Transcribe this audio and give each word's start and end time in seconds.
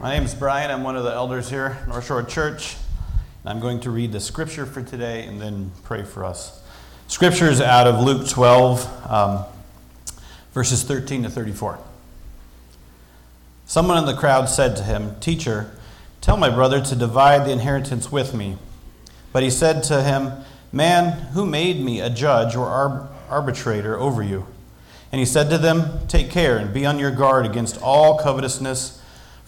My 0.00 0.14
name 0.14 0.22
is 0.22 0.34
Brian. 0.34 0.70
I'm 0.70 0.82
one 0.82 0.96
of 0.96 1.04
the 1.04 1.12
elders 1.12 1.50
here 1.50 1.76
North 1.86 2.06
Shore 2.06 2.22
Church. 2.22 2.78
I'm 3.44 3.60
going 3.60 3.80
to 3.80 3.90
read 3.90 4.12
the 4.12 4.20
scripture 4.20 4.64
for 4.64 4.80
today 4.80 5.26
and 5.26 5.38
then 5.38 5.72
pray 5.84 6.04
for 6.04 6.24
us. 6.24 6.62
Scripture 7.06 7.50
is 7.50 7.60
out 7.60 7.86
of 7.86 8.02
Luke 8.02 8.26
12, 8.26 9.10
um, 9.10 9.44
verses 10.54 10.84
13 10.84 11.24
to 11.24 11.28
34. 11.28 11.80
Someone 13.66 13.98
in 13.98 14.06
the 14.06 14.16
crowd 14.16 14.48
said 14.48 14.74
to 14.76 14.84
him, 14.84 15.20
Teacher, 15.20 15.70
tell 16.22 16.38
my 16.38 16.48
brother 16.48 16.80
to 16.80 16.96
divide 16.96 17.44
the 17.44 17.52
inheritance 17.52 18.10
with 18.10 18.32
me. 18.32 18.56
But 19.34 19.42
he 19.42 19.50
said 19.50 19.82
to 19.82 20.02
him, 20.02 20.32
Man, 20.72 21.26
who 21.34 21.44
made 21.44 21.78
me 21.78 22.00
a 22.00 22.08
judge 22.08 22.56
or 22.56 23.06
arbitrator 23.28 23.98
over 23.98 24.22
you? 24.22 24.46
And 25.12 25.18
he 25.18 25.26
said 25.26 25.50
to 25.50 25.58
them, 25.58 26.06
Take 26.08 26.30
care 26.30 26.56
and 26.56 26.72
be 26.72 26.86
on 26.86 26.98
your 26.98 27.10
guard 27.10 27.44
against 27.44 27.78
all 27.82 28.16
covetousness, 28.18 28.99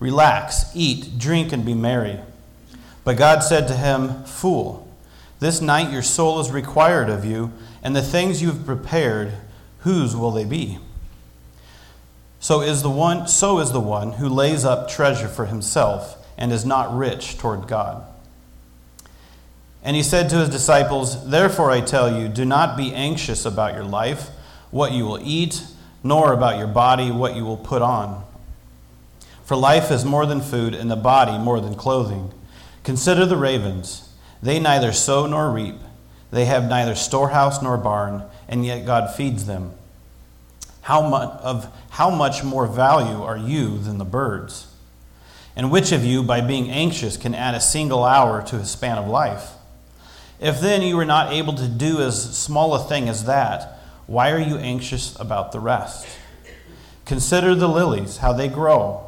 Relax, 0.00 0.70
eat, 0.74 1.18
drink, 1.18 1.52
and 1.52 1.64
be 1.64 1.74
merry. 1.74 2.20
But 3.04 3.16
God 3.16 3.40
said 3.40 3.68
to 3.68 3.74
him, 3.74 4.24
Fool, 4.24 4.88
this 5.40 5.60
night 5.60 5.92
your 5.92 6.02
soul 6.02 6.40
is 6.40 6.50
required 6.50 7.08
of 7.08 7.24
you, 7.24 7.52
and 7.82 7.94
the 7.94 8.02
things 8.02 8.42
you 8.42 8.48
have 8.48 8.66
prepared, 8.66 9.32
whose 9.80 10.14
will 10.14 10.30
they 10.30 10.44
be? 10.44 10.78
So 12.40 12.60
is 12.60 12.82
the 12.82 12.90
one, 12.90 13.26
so 13.26 13.58
is 13.58 13.72
the 13.72 13.80
one 13.80 14.12
who 14.12 14.28
lays 14.28 14.64
up 14.64 14.88
treasure 14.88 15.28
for 15.28 15.46
himself 15.46 16.16
and 16.36 16.52
is 16.52 16.64
not 16.64 16.96
rich 16.96 17.38
toward 17.38 17.66
God. 17.66 18.04
And 19.82 19.96
he 19.96 20.02
said 20.02 20.28
to 20.30 20.36
his 20.36 20.48
disciples, 20.48 21.28
Therefore 21.30 21.70
I 21.70 21.80
tell 21.80 22.20
you, 22.20 22.28
do 22.28 22.44
not 22.44 22.76
be 22.76 22.92
anxious 22.92 23.44
about 23.44 23.74
your 23.74 23.84
life, 23.84 24.28
what 24.70 24.92
you 24.92 25.04
will 25.04 25.20
eat 25.22 25.62
nor 26.02 26.32
about 26.32 26.58
your 26.58 26.66
body 26.66 27.10
what 27.10 27.34
you 27.34 27.44
will 27.44 27.56
put 27.56 27.82
on. 27.82 28.24
For 29.48 29.56
life 29.56 29.90
is 29.90 30.04
more 30.04 30.26
than 30.26 30.42
food, 30.42 30.74
and 30.74 30.90
the 30.90 30.94
body 30.94 31.38
more 31.38 31.58
than 31.58 31.74
clothing. 31.74 32.34
Consider 32.84 33.24
the 33.24 33.38
ravens. 33.38 34.12
They 34.42 34.60
neither 34.60 34.92
sow 34.92 35.24
nor 35.24 35.50
reap, 35.50 35.76
they 36.30 36.44
have 36.44 36.68
neither 36.68 36.94
storehouse 36.94 37.62
nor 37.62 37.78
barn, 37.78 38.24
and 38.46 38.66
yet 38.66 38.84
God 38.84 39.14
feeds 39.14 39.46
them. 39.46 39.72
How 40.82 41.00
much, 41.00 41.30
of 41.40 41.72
how 41.88 42.10
much 42.10 42.44
more 42.44 42.66
value 42.66 43.22
are 43.22 43.38
you 43.38 43.78
than 43.78 43.96
the 43.96 44.04
birds? 44.04 44.66
And 45.56 45.70
which 45.70 45.92
of 45.92 46.04
you, 46.04 46.22
by 46.22 46.42
being 46.42 46.70
anxious, 46.70 47.16
can 47.16 47.34
add 47.34 47.54
a 47.54 47.60
single 47.60 48.04
hour 48.04 48.42
to 48.48 48.58
his 48.58 48.70
span 48.70 48.98
of 48.98 49.08
life? 49.08 49.52
If 50.40 50.60
then 50.60 50.82
you 50.82 50.98
are 50.98 51.06
not 51.06 51.32
able 51.32 51.54
to 51.54 51.68
do 51.68 52.02
as 52.02 52.36
small 52.36 52.74
a 52.74 52.84
thing 52.84 53.08
as 53.08 53.24
that, 53.24 53.78
why 54.06 54.30
are 54.30 54.38
you 54.38 54.58
anxious 54.58 55.18
about 55.18 55.52
the 55.52 55.60
rest? 55.60 56.06
Consider 57.06 57.54
the 57.54 57.66
lilies, 57.66 58.18
how 58.18 58.34
they 58.34 58.48
grow. 58.48 59.07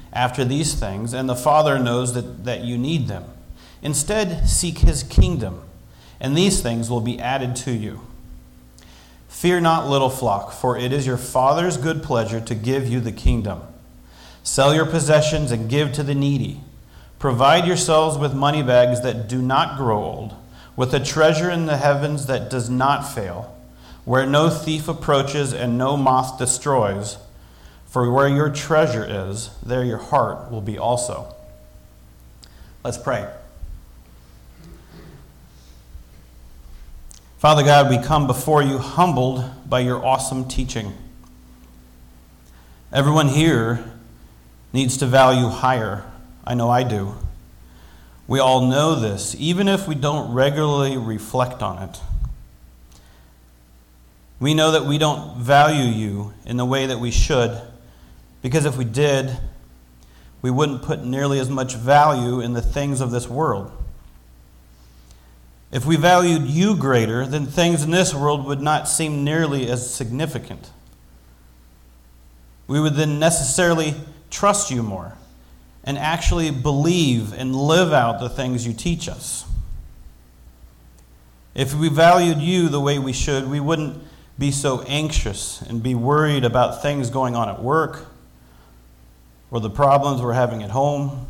after 0.13 0.43
these 0.43 0.73
things, 0.73 1.13
and 1.13 1.27
the 1.27 1.35
Father 1.35 1.79
knows 1.79 2.13
that, 2.13 2.45
that 2.45 2.61
you 2.61 2.77
need 2.77 3.07
them. 3.07 3.25
Instead, 3.81 4.47
seek 4.47 4.79
his 4.79 5.03
kingdom, 5.03 5.61
and 6.19 6.35
these 6.35 6.61
things 6.61 6.89
will 6.89 7.01
be 7.01 7.19
added 7.19 7.55
to 7.57 7.71
you. 7.71 8.01
Fear 9.27 9.61
not, 9.61 9.87
little 9.89 10.09
flock, 10.09 10.51
for 10.51 10.77
it 10.77 10.91
is 10.91 11.07
your 11.07 11.17
Father's 11.17 11.77
good 11.77 12.03
pleasure 12.03 12.41
to 12.41 12.55
give 12.55 12.87
you 12.87 12.99
the 12.99 13.11
kingdom. 13.11 13.61
Sell 14.43 14.75
your 14.75 14.85
possessions 14.85 15.51
and 15.51 15.69
give 15.69 15.93
to 15.93 16.03
the 16.03 16.15
needy. 16.15 16.61
Provide 17.19 17.65
yourselves 17.65 18.17
with 18.17 18.33
money 18.33 18.63
bags 18.63 19.01
that 19.01 19.27
do 19.27 19.41
not 19.41 19.77
grow 19.77 20.03
old 20.03 20.35
with 20.75 20.93
a 20.93 20.99
treasure 20.99 21.49
in 21.49 21.65
the 21.65 21.77
heavens 21.77 22.25
that 22.27 22.49
does 22.49 22.69
not 22.69 23.01
fail, 23.01 23.55
where 24.05 24.25
no 24.25 24.49
thief 24.49 24.87
approaches 24.87 25.53
and 25.53 25.77
no 25.77 25.97
moth 25.97 26.37
destroys. 26.37 27.17
For 27.91 28.09
where 28.09 28.29
your 28.29 28.49
treasure 28.49 29.05
is, 29.05 29.49
there 29.61 29.83
your 29.83 29.97
heart 29.97 30.49
will 30.49 30.61
be 30.61 30.77
also. 30.77 31.35
Let's 32.85 32.97
pray. 32.97 33.29
Father 37.37 37.63
God, 37.63 37.89
we 37.89 37.97
come 38.01 38.27
before 38.27 38.63
you 38.63 38.77
humbled 38.77 39.43
by 39.69 39.81
your 39.81 40.05
awesome 40.05 40.47
teaching. 40.47 40.93
Everyone 42.93 43.27
here 43.27 43.83
needs 44.71 44.95
to 44.95 45.05
value 45.05 45.47
higher. 45.47 46.05
I 46.45 46.53
know 46.53 46.69
I 46.69 46.83
do. 46.83 47.15
We 48.25 48.39
all 48.39 48.67
know 48.67 48.95
this, 48.95 49.35
even 49.37 49.67
if 49.67 49.85
we 49.85 49.95
don't 49.95 50.33
regularly 50.33 50.95
reflect 50.95 51.61
on 51.61 51.89
it. 51.89 51.99
We 54.39 54.53
know 54.53 54.71
that 54.71 54.85
we 54.85 54.97
don't 54.97 55.37
value 55.37 55.91
you 55.91 56.31
in 56.45 56.55
the 56.55 56.63
way 56.63 56.85
that 56.85 57.01
we 57.01 57.11
should, 57.11 57.61
because 58.41 58.65
if 58.65 58.77
we 58.77 58.85
did, 58.85 59.37
we 60.41 60.49
wouldn't 60.49 60.81
put 60.81 61.03
nearly 61.03 61.39
as 61.39 61.49
much 61.49 61.75
value 61.75 62.39
in 62.39 62.53
the 62.53 62.61
things 62.61 63.01
of 63.01 63.11
this 63.11 63.27
world. 63.27 63.71
If 65.71 65.85
we 65.85 65.95
valued 65.95 66.43
you 66.43 66.75
greater, 66.75 67.25
then 67.25 67.45
things 67.45 67.83
in 67.83 67.91
this 67.91 68.13
world 68.13 68.45
would 68.45 68.61
not 68.61 68.89
seem 68.89 69.23
nearly 69.23 69.69
as 69.69 69.93
significant. 69.93 70.71
We 72.67 72.79
would 72.79 72.95
then 72.95 73.19
necessarily 73.19 73.95
trust 74.29 74.71
you 74.71 74.83
more 74.83 75.13
and 75.83 75.97
actually 75.97 76.51
believe 76.51 77.33
and 77.33 77.55
live 77.55 77.93
out 77.93 78.19
the 78.19 78.29
things 78.29 78.67
you 78.67 78.73
teach 78.73 79.07
us. 79.07 79.45
If 81.53 81.73
we 81.73 81.89
valued 81.89 82.39
you 82.39 82.69
the 82.69 82.79
way 82.79 82.97
we 82.97 83.13
should, 83.13 83.49
we 83.49 83.59
wouldn't 83.59 84.01
be 84.37 84.51
so 84.51 84.81
anxious 84.83 85.61
and 85.61 85.83
be 85.83 85.95
worried 85.95 86.43
about 86.43 86.81
things 86.81 87.09
going 87.09 87.35
on 87.35 87.47
at 87.49 87.61
work 87.61 88.10
or 89.51 89.59
the 89.59 89.69
problems 89.69 90.21
we're 90.21 90.33
having 90.33 90.63
at 90.63 90.71
home 90.71 91.27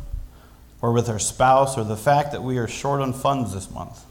or 0.80 0.92
with 0.92 1.08
our 1.08 1.18
spouse 1.18 1.76
or 1.76 1.84
the 1.84 1.96
fact 1.96 2.32
that 2.32 2.42
we 2.42 2.56
are 2.56 2.68
short 2.68 3.00
on 3.00 3.12
funds 3.12 3.52
this 3.52 3.70
month. 3.70 4.04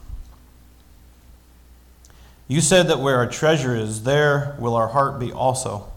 You 2.46 2.60
said 2.60 2.88
that 2.88 3.00
where 3.00 3.16
our 3.16 3.26
treasure 3.26 3.74
is, 3.74 4.04
there 4.04 4.54
will 4.58 4.74
our 4.74 4.88
heart 4.88 5.18
be 5.18 5.32
also. 5.32 5.90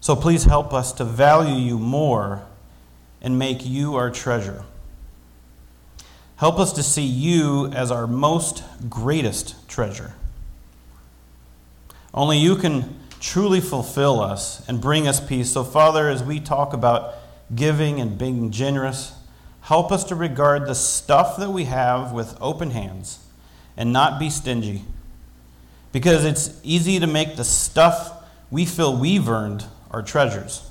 So 0.00 0.16
please 0.16 0.44
help 0.44 0.72
us 0.72 0.92
to 0.94 1.04
value 1.04 1.54
you 1.54 1.78
more 1.78 2.42
and 3.22 3.38
make 3.38 3.64
you 3.64 3.94
our 3.96 4.10
treasure. 4.10 4.64
Help 6.36 6.58
us 6.58 6.72
to 6.72 6.82
see 6.82 7.04
you 7.04 7.66
as 7.66 7.90
our 7.90 8.06
most 8.06 8.64
greatest 8.88 9.68
treasure. 9.68 10.14
Only 12.14 12.38
you 12.38 12.56
can 12.56 12.99
truly 13.20 13.60
fulfill 13.60 14.18
us 14.18 14.66
and 14.66 14.80
bring 14.80 15.06
us 15.06 15.20
peace. 15.20 15.52
So, 15.52 15.62
Father, 15.62 16.08
as 16.08 16.22
we 16.22 16.40
talk 16.40 16.72
about 16.72 17.14
giving 17.54 18.00
and 18.00 18.18
being 18.18 18.50
generous, 18.50 19.12
help 19.62 19.92
us 19.92 20.04
to 20.04 20.14
regard 20.14 20.66
the 20.66 20.74
stuff 20.74 21.36
that 21.36 21.50
we 21.50 21.64
have 21.64 22.12
with 22.12 22.36
open 22.40 22.70
hands 22.70 23.18
and 23.76 23.92
not 23.92 24.18
be 24.18 24.30
stingy. 24.30 24.84
Because 25.92 26.24
it's 26.24 26.58
easy 26.62 26.98
to 26.98 27.06
make 27.06 27.36
the 27.36 27.44
stuff 27.44 28.24
we 28.50 28.64
feel 28.64 28.96
we've 28.96 29.28
earned 29.28 29.64
our 29.90 30.02
treasures. 30.02 30.68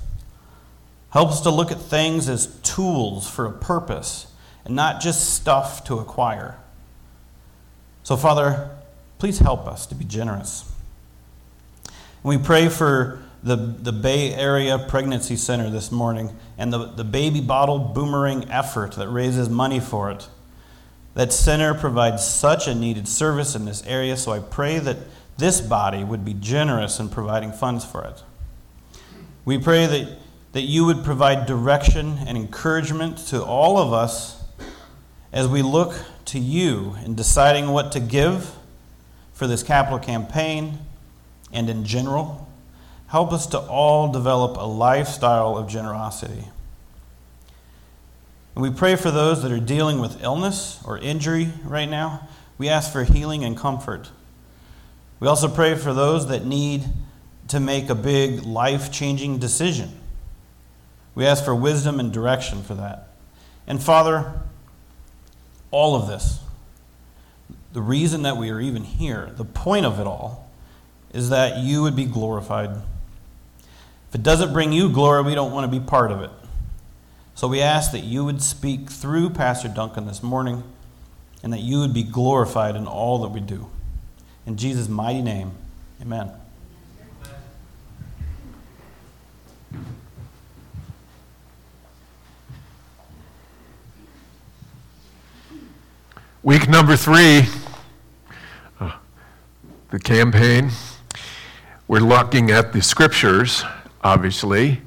Help 1.10 1.30
us 1.30 1.40
to 1.42 1.50
look 1.50 1.70
at 1.70 1.80
things 1.80 2.28
as 2.28 2.46
tools 2.62 3.28
for 3.28 3.46
a 3.46 3.52
purpose 3.52 4.26
and 4.64 4.74
not 4.74 5.00
just 5.00 5.34
stuff 5.34 5.84
to 5.84 5.98
acquire. 5.98 6.56
So, 8.02 8.16
Father, 8.16 8.70
please 9.18 9.38
help 9.38 9.66
us 9.66 9.86
to 9.86 9.94
be 9.94 10.04
generous. 10.04 10.69
We 12.22 12.36
pray 12.36 12.68
for 12.68 13.22
the, 13.42 13.56
the 13.56 13.92
Bay 13.92 14.34
Area 14.34 14.78
Pregnancy 14.78 15.36
Center 15.36 15.70
this 15.70 15.90
morning 15.90 16.36
and 16.58 16.70
the, 16.70 16.86
the 16.88 17.04
baby 17.04 17.40
bottle 17.40 17.78
boomerang 17.78 18.50
effort 18.50 18.92
that 18.92 19.08
raises 19.08 19.48
money 19.48 19.80
for 19.80 20.10
it. 20.10 20.28
That 21.14 21.32
Center 21.32 21.72
provides 21.72 22.22
such 22.26 22.68
a 22.68 22.74
needed 22.74 23.08
service 23.08 23.54
in 23.54 23.64
this 23.64 23.82
area, 23.86 24.18
so 24.18 24.32
I 24.32 24.40
pray 24.40 24.78
that 24.80 24.98
this 25.38 25.62
body 25.62 26.04
would 26.04 26.22
be 26.22 26.34
generous 26.34 27.00
in 27.00 27.08
providing 27.08 27.52
funds 27.52 27.86
for 27.86 28.04
it. 28.04 28.22
We 29.46 29.56
pray 29.56 29.86
that, 29.86 30.18
that 30.52 30.62
you 30.62 30.84
would 30.84 31.02
provide 31.02 31.46
direction 31.46 32.18
and 32.26 32.36
encouragement 32.36 33.16
to 33.28 33.42
all 33.42 33.78
of 33.78 33.94
us 33.94 34.44
as 35.32 35.48
we 35.48 35.62
look 35.62 35.94
to 36.26 36.38
you 36.38 36.96
in 37.02 37.14
deciding 37.14 37.68
what 37.68 37.92
to 37.92 38.00
give 38.00 38.54
for 39.32 39.46
this 39.46 39.62
capital 39.62 39.98
campaign 39.98 40.80
and 41.52 41.68
in 41.68 41.84
general. 41.84 42.48
Help 43.08 43.32
us 43.32 43.46
to 43.48 43.58
all 43.58 44.12
develop 44.12 44.56
a 44.56 44.66
lifestyle 44.66 45.56
of 45.56 45.68
generosity. 45.68 46.44
And 48.54 48.62
we 48.62 48.70
pray 48.70 48.96
for 48.96 49.10
those 49.10 49.42
that 49.42 49.52
are 49.52 49.60
dealing 49.60 50.00
with 50.00 50.22
illness 50.22 50.80
or 50.84 50.98
injury 50.98 51.52
right 51.64 51.88
now. 51.88 52.28
We 52.58 52.68
ask 52.68 52.92
for 52.92 53.04
healing 53.04 53.44
and 53.44 53.56
comfort. 53.56 54.10
We 55.18 55.28
also 55.28 55.48
pray 55.48 55.74
for 55.74 55.92
those 55.92 56.28
that 56.28 56.44
need 56.44 56.84
to 57.48 57.58
make 57.58 57.88
a 57.88 57.94
big 57.94 58.44
life 58.44 58.92
changing 58.92 59.38
decision. 59.38 59.90
We 61.14 61.26
ask 61.26 61.44
for 61.44 61.54
wisdom 61.54 61.98
and 61.98 62.12
direction 62.12 62.62
for 62.62 62.74
that. 62.74 63.08
And 63.66 63.82
Father, 63.82 64.40
all 65.70 65.94
of 65.94 66.06
this, 66.06 66.40
the 67.72 67.82
reason 67.82 68.22
that 68.22 68.36
we 68.36 68.50
are 68.50 68.60
even 68.60 68.84
here, 68.84 69.30
the 69.36 69.44
point 69.44 69.86
of 69.86 70.00
it 70.00 70.06
all, 70.06 70.49
is 71.12 71.30
that 71.30 71.58
you 71.58 71.82
would 71.82 71.96
be 71.96 72.04
glorified. 72.04 72.70
If 74.08 74.14
it 74.14 74.22
doesn't 74.22 74.52
bring 74.52 74.72
you 74.72 74.90
glory, 74.90 75.22
we 75.22 75.34
don't 75.34 75.52
want 75.52 75.70
to 75.70 75.80
be 75.80 75.84
part 75.84 76.10
of 76.10 76.22
it. 76.22 76.30
So 77.34 77.48
we 77.48 77.60
ask 77.60 77.92
that 77.92 78.04
you 78.04 78.24
would 78.24 78.42
speak 78.42 78.90
through 78.90 79.30
Pastor 79.30 79.68
Duncan 79.68 80.06
this 80.06 80.22
morning 80.22 80.62
and 81.42 81.52
that 81.52 81.60
you 81.60 81.78
would 81.80 81.94
be 81.94 82.02
glorified 82.02 82.76
in 82.76 82.86
all 82.86 83.18
that 83.20 83.28
we 83.28 83.40
do. 83.40 83.70
In 84.46 84.56
Jesus' 84.56 84.88
mighty 84.88 85.22
name, 85.22 85.52
amen. 86.02 86.32
Week 96.42 96.68
number 96.68 96.96
three, 96.96 97.46
uh, 98.80 98.92
the 99.90 99.98
campaign. 99.98 100.70
We're 101.90 101.98
looking 101.98 102.52
at 102.52 102.72
the 102.72 102.82
scriptures, 102.82 103.64
obviously 104.04 104.80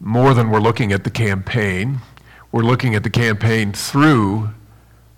more 0.00 0.34
than 0.34 0.50
we're 0.50 0.58
looking 0.58 0.90
at 0.90 1.04
the 1.04 1.10
campaign. 1.10 2.00
We're 2.50 2.64
looking 2.64 2.96
at 2.96 3.04
the 3.04 3.10
campaign 3.10 3.72
through 3.72 4.50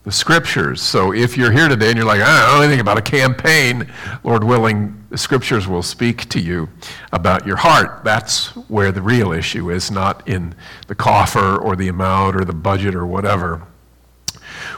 the 0.03 0.13
scriptures. 0.13 0.83
So 0.83 1.15
if 1.15 1.39
you're 1.39 1.53
here 1.53 1.69
today 1.69 1.89
and 1.89 1.97
you're 1.97 2.05
like, 2.05 2.21
I 2.21 2.43
don't 2.43 2.59
know 2.59 2.63
anything 2.65 2.81
about 2.81 2.99
a 2.99 3.03
campaign, 3.03 3.91
Lord 4.25 4.45
willing, 4.45 5.03
the 5.09 5.17
scriptures 5.17 5.67
will 5.67 5.83
speak 5.83 6.29
to 6.29 6.39
you 6.39 6.69
about 7.15 7.47
your 7.47 7.57
heart. 7.57 8.05
That's 8.05 8.49
where 8.69 8.93
the 8.93 9.01
real 9.01 9.33
issue 9.33 9.71
is, 9.71 9.91
not 9.91 10.29
in 10.29 10.55
the 10.87 10.95
coffer 10.95 11.57
or 11.57 11.77
the 11.77 11.89
amount 11.89 12.37
or 12.37 12.45
the 12.45 12.53
budget 12.53 12.95
or 12.95 13.07
whatever. 13.07 13.67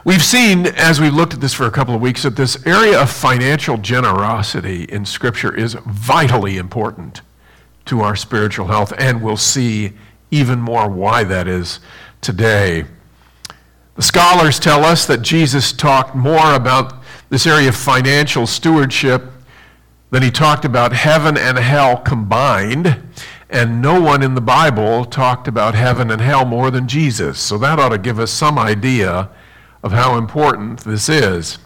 We've 0.04 0.24
seen, 0.24 0.66
as 0.66 1.00
we've 1.00 1.14
looked 1.14 1.32
at 1.32 1.40
this 1.40 1.54
for 1.54 1.64
a 1.64 1.70
couple 1.70 1.94
of 1.94 2.00
weeks, 2.00 2.24
that 2.24 2.34
this 2.34 2.66
area 2.66 3.00
of 3.00 3.08
financial 3.08 3.76
generosity 3.76 4.82
in 4.82 5.04
Scripture 5.04 5.54
is 5.54 5.74
vitally 5.86 6.58
important 6.58 7.20
to 7.84 8.00
our 8.00 8.16
spiritual 8.16 8.66
health, 8.66 8.92
and 8.98 9.22
we'll 9.22 9.36
see 9.36 9.92
even 10.32 10.60
more 10.60 10.88
why 10.88 11.22
that 11.22 11.46
is 11.46 11.78
today. 12.20 12.84
The 13.94 14.02
scholars 14.02 14.58
tell 14.58 14.84
us 14.84 15.06
that 15.06 15.22
Jesus 15.22 15.72
talked 15.72 16.16
more 16.16 16.52
about 16.52 16.94
this 17.28 17.46
area 17.46 17.68
of 17.68 17.76
financial 17.76 18.48
stewardship 18.48 19.22
than 20.10 20.24
he 20.24 20.32
talked 20.32 20.64
about 20.64 20.92
heaven 20.92 21.36
and 21.36 21.58
hell 21.58 21.98
combined. 21.98 23.00
And 23.48 23.80
no 23.80 24.00
one 24.00 24.24
in 24.24 24.34
the 24.34 24.40
Bible 24.40 25.04
talked 25.04 25.46
about 25.46 25.76
heaven 25.76 26.10
and 26.10 26.20
hell 26.20 26.44
more 26.44 26.72
than 26.72 26.88
Jesus. 26.88 27.38
So 27.38 27.56
that 27.58 27.78
ought 27.78 27.90
to 27.90 27.98
give 27.98 28.18
us 28.18 28.32
some 28.32 28.58
idea 28.58 29.28
of 29.82 29.92
how 29.92 30.16
important 30.16 30.80
this 30.80 31.08
is. 31.08 31.58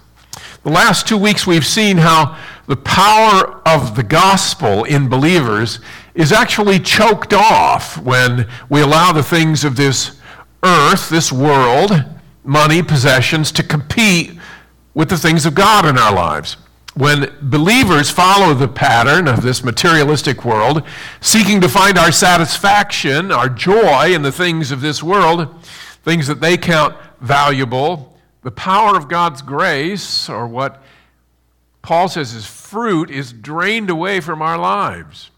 The 0.63 0.71
last 0.71 1.07
two 1.07 1.17
weeks, 1.17 1.47
we've 1.47 1.65
seen 1.65 1.99
how 1.99 2.37
the 2.67 2.77
power 2.77 3.63
of 3.67 3.95
the 3.95 4.03
gospel 4.03 4.85
in 4.85 5.09
believers 5.09 5.81
is 6.15 6.33
actually 6.33 6.81
choked 6.81 7.33
off 7.33 7.99
when 7.99 8.49
we 8.69 8.81
allow 8.81 9.13
the 9.13 9.23
things 9.23 9.65
of 9.65 9.77
this 9.77 10.19
earth, 10.63 11.09
this 11.09 11.31
world, 11.31 11.93
money, 12.43 12.83
possessions, 12.83 13.53
to 13.53 13.63
compete 13.63 14.33
with 14.95 15.09
the 15.09 15.19
things 15.19 15.47
of 15.47 15.55
God 15.55 15.87
in 15.87 15.99
our 15.99 16.13
lives. 16.13 16.57
When 16.95 17.31
believers 17.43 18.11
follow 18.11 18.55
the 18.55 18.69
pattern 18.69 19.29
of 19.29 19.43
this 19.43 19.63
materialistic 19.63 20.45
world, 20.45 20.83
seeking 21.21 21.61
to 21.61 21.69
find 21.69 21.99
our 21.99 22.11
satisfaction, 22.11 23.31
our 23.31 23.51
joy 23.51 24.15
in 24.15 24.23
the 24.23 24.33
things 24.33 24.73
of 24.73 24.81
this 24.81 25.03
world, 25.03 25.55
things 26.03 26.27
that 26.27 26.41
they 26.41 26.57
count 26.57 26.97
valuable, 27.21 28.17
the 28.43 28.51
power 28.51 28.97
of 28.97 29.09
God's 29.09 29.43
grace, 29.43 30.29
or 30.29 30.47
what 30.47 30.83
Paul 31.83 32.09
says 32.09 32.35
is 32.35 32.47
fruit, 32.47 33.11
is 33.11 33.33
drained 33.33 33.91
away 33.91 34.21
from 34.21 34.43
our 34.43 34.59
lives. 34.59 35.31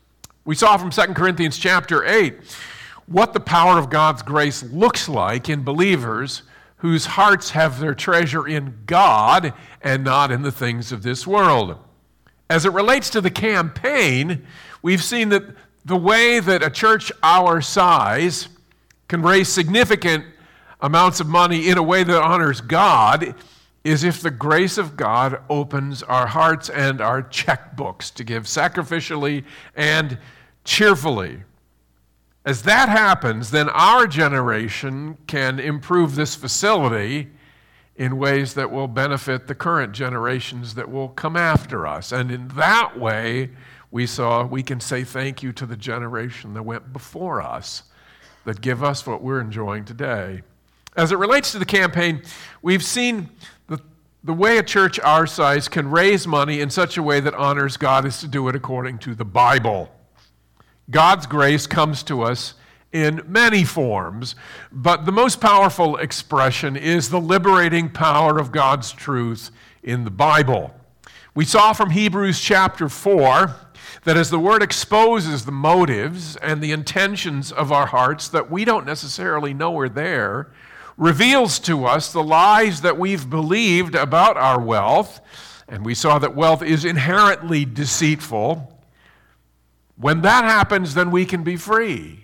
We 0.45 0.55
saw 0.55 0.77
from 0.77 0.91
2 0.91 1.15
Corinthians 1.15 1.59
chapter 1.59 2.05
8 2.05 2.37
what 3.07 3.33
the 3.33 3.41
power 3.41 3.79
of 3.79 3.91
God's 3.91 4.23
grace 4.23 4.63
looks 4.63 5.09
like 5.09 5.49
in 5.49 5.63
believers 5.63 6.43
whose 6.79 7.07
hearts 7.07 7.51
have 7.51 7.81
their 7.81 7.95
treasure 7.95 8.47
in 8.47 8.79
God 8.87 9.53
and 9.83 10.05
not 10.05 10.31
in 10.31 10.43
the 10.43 10.53
things 10.53 10.93
of 10.93 11.03
this 11.03 11.27
world. 11.27 11.77
As 12.49 12.65
it 12.65 12.73
relates 12.73 13.11
to 13.11 13.21
the 13.21 13.31
campaign, 13.31 14.47
we've 14.81 15.03
seen 15.03 15.29
that 15.31 15.43
the 15.85 15.97
way 15.97 16.41
that 16.41 16.63
a 16.63 16.71
church 16.71 17.11
our 17.23 17.61
size 17.61 18.49
can 19.09 19.23
raise 19.23 19.49
significant 19.49 20.25
amounts 20.81 21.21
of 21.21 21.27
money 21.27 21.69
in 21.69 21.79
a 21.79 21.83
way 21.83 22.05
that 22.05 22.23
honors 22.23 22.61
God 22.61 23.35
is 23.85 24.05
if 24.05 24.21
the 24.21 24.31
grace 24.31 24.79
of 24.79 24.97
God 24.97 25.41
opens 25.49 26.03
our 26.03 26.27
hearts 26.27 26.69
and 26.69 27.01
our 27.01 27.23
checkbooks 27.23 28.13
to 28.15 28.25
give 28.25 28.45
sacrificially 28.45 29.45
and 29.75 30.19
cheerfully. 30.65 31.43
As 32.45 32.63
that 32.63 32.89
happens, 32.89 33.51
then 33.51 33.69
our 33.71 34.07
generation 34.07 35.17
can 35.27 35.59
improve 35.59 36.15
this 36.15 36.35
facility 36.35 37.29
in 37.97 38.17
ways 38.17 38.55
that 38.55 38.71
will 38.71 38.89
benefit 38.89 39.47
the 39.47 39.55
current 39.55 39.93
generations 39.93 40.75
that 40.75 40.89
will 40.89 41.09
come 41.09 41.37
after 41.37 41.87
us. 41.87 42.13
And 42.13 42.31
in 42.31 42.49
that 42.49 42.99
way, 42.99 43.51
we 43.91 44.07
saw 44.07 44.45
we 44.45 44.63
can 44.63 44.81
say 44.81 45.03
thank 45.03 45.43
you 45.43 45.53
to 45.55 45.67
the 45.67 45.77
generation 45.77 46.55
that 46.55 46.63
went 46.63 46.93
before 46.93 47.43
us 47.43 47.85
that 48.45 48.61
give 48.61 48.83
us 48.83 49.07
what 49.07 49.23
we're 49.23 49.41
enjoying 49.41 49.85
today. 49.85 50.43
As 50.99 51.13
it 51.13 51.19
relates 51.19 51.53
to 51.53 51.61
the 51.61 51.65
campaign, 51.65 52.23
we've 52.61 52.83
seen 52.83 53.29
the, 53.69 53.79
the 54.25 54.33
way 54.33 54.59
a 54.59 54.65
church 54.65 54.99
our 54.99 55.29
size 55.29 55.69
can 55.69 55.89
raise 55.89 56.27
money 56.27 56.61
in 56.61 56.71
such 56.71 56.97
a 56.97 57.03
way 57.05 57.21
that 57.21 57.35
honors 57.35 57.77
God 57.77 58.05
is 58.05 58.19
to 58.19 58.27
do 58.27 58.49
it 58.49 58.57
according 58.57 58.99
to 58.99 59.15
the 59.15 59.25
Bible. 59.25 59.95
God's 60.91 61.27
grace 61.27 61.69
comes 61.69 62.03
to 62.03 62.23
us 62.23 62.55
in 62.93 63.23
many 63.29 63.63
forms, 63.63 64.35
but 64.73 65.07
the 65.07 65.13
most 65.13 65.41
powerful 65.41 65.97
expression 65.99 66.77
is 66.77 67.11
the 67.11 67.21
liberating 67.21 67.91
power 67.91 68.37
of 68.37 68.51
God's 68.51 68.91
truth 68.91 69.53
in 69.85 70.03
the 70.03 70.11
Bible. 70.11 70.75
We 71.33 71.45
saw 71.45 71.75
from 71.75 71.91
Hebrews 71.91 72.41
chapter 72.41 72.89
4 72.89 73.55
that 74.03 74.17
as 74.17 74.31
the 74.31 74.41
word 74.41 74.65
exposes 74.65 75.45
the 75.45 75.53
motives 75.53 76.35
and 76.39 76.61
the 76.61 76.73
intentions 76.73 77.53
of 77.53 77.71
our 77.71 77.87
hearts 77.87 78.27
that 78.31 78.51
we 78.51 78.65
don't 78.65 78.85
necessarily 78.85 79.55
know 79.55 79.79
are 79.79 79.89
there, 79.89 80.51
reveals 80.99 81.59
to 81.61 81.87
us 81.87 82.13
the 82.13 82.23
lies 82.23 82.83
that 82.83 82.99
we've 82.99 83.31
believed 83.31 83.95
about 83.95 84.37
our 84.37 84.61
wealth. 84.61 85.23
And 85.67 85.87
we 85.87 85.95
saw 85.95 86.19
that 86.19 86.35
wealth 86.35 86.63
is 86.63 86.85
inherently 86.85 87.65
deceitful 87.65 88.79
when 89.99 90.23
that 90.23 90.45
happens, 90.45 90.95
then 90.95 91.11
we 91.11 91.25
can 91.27 91.43
be 91.43 91.57
free 91.57 92.21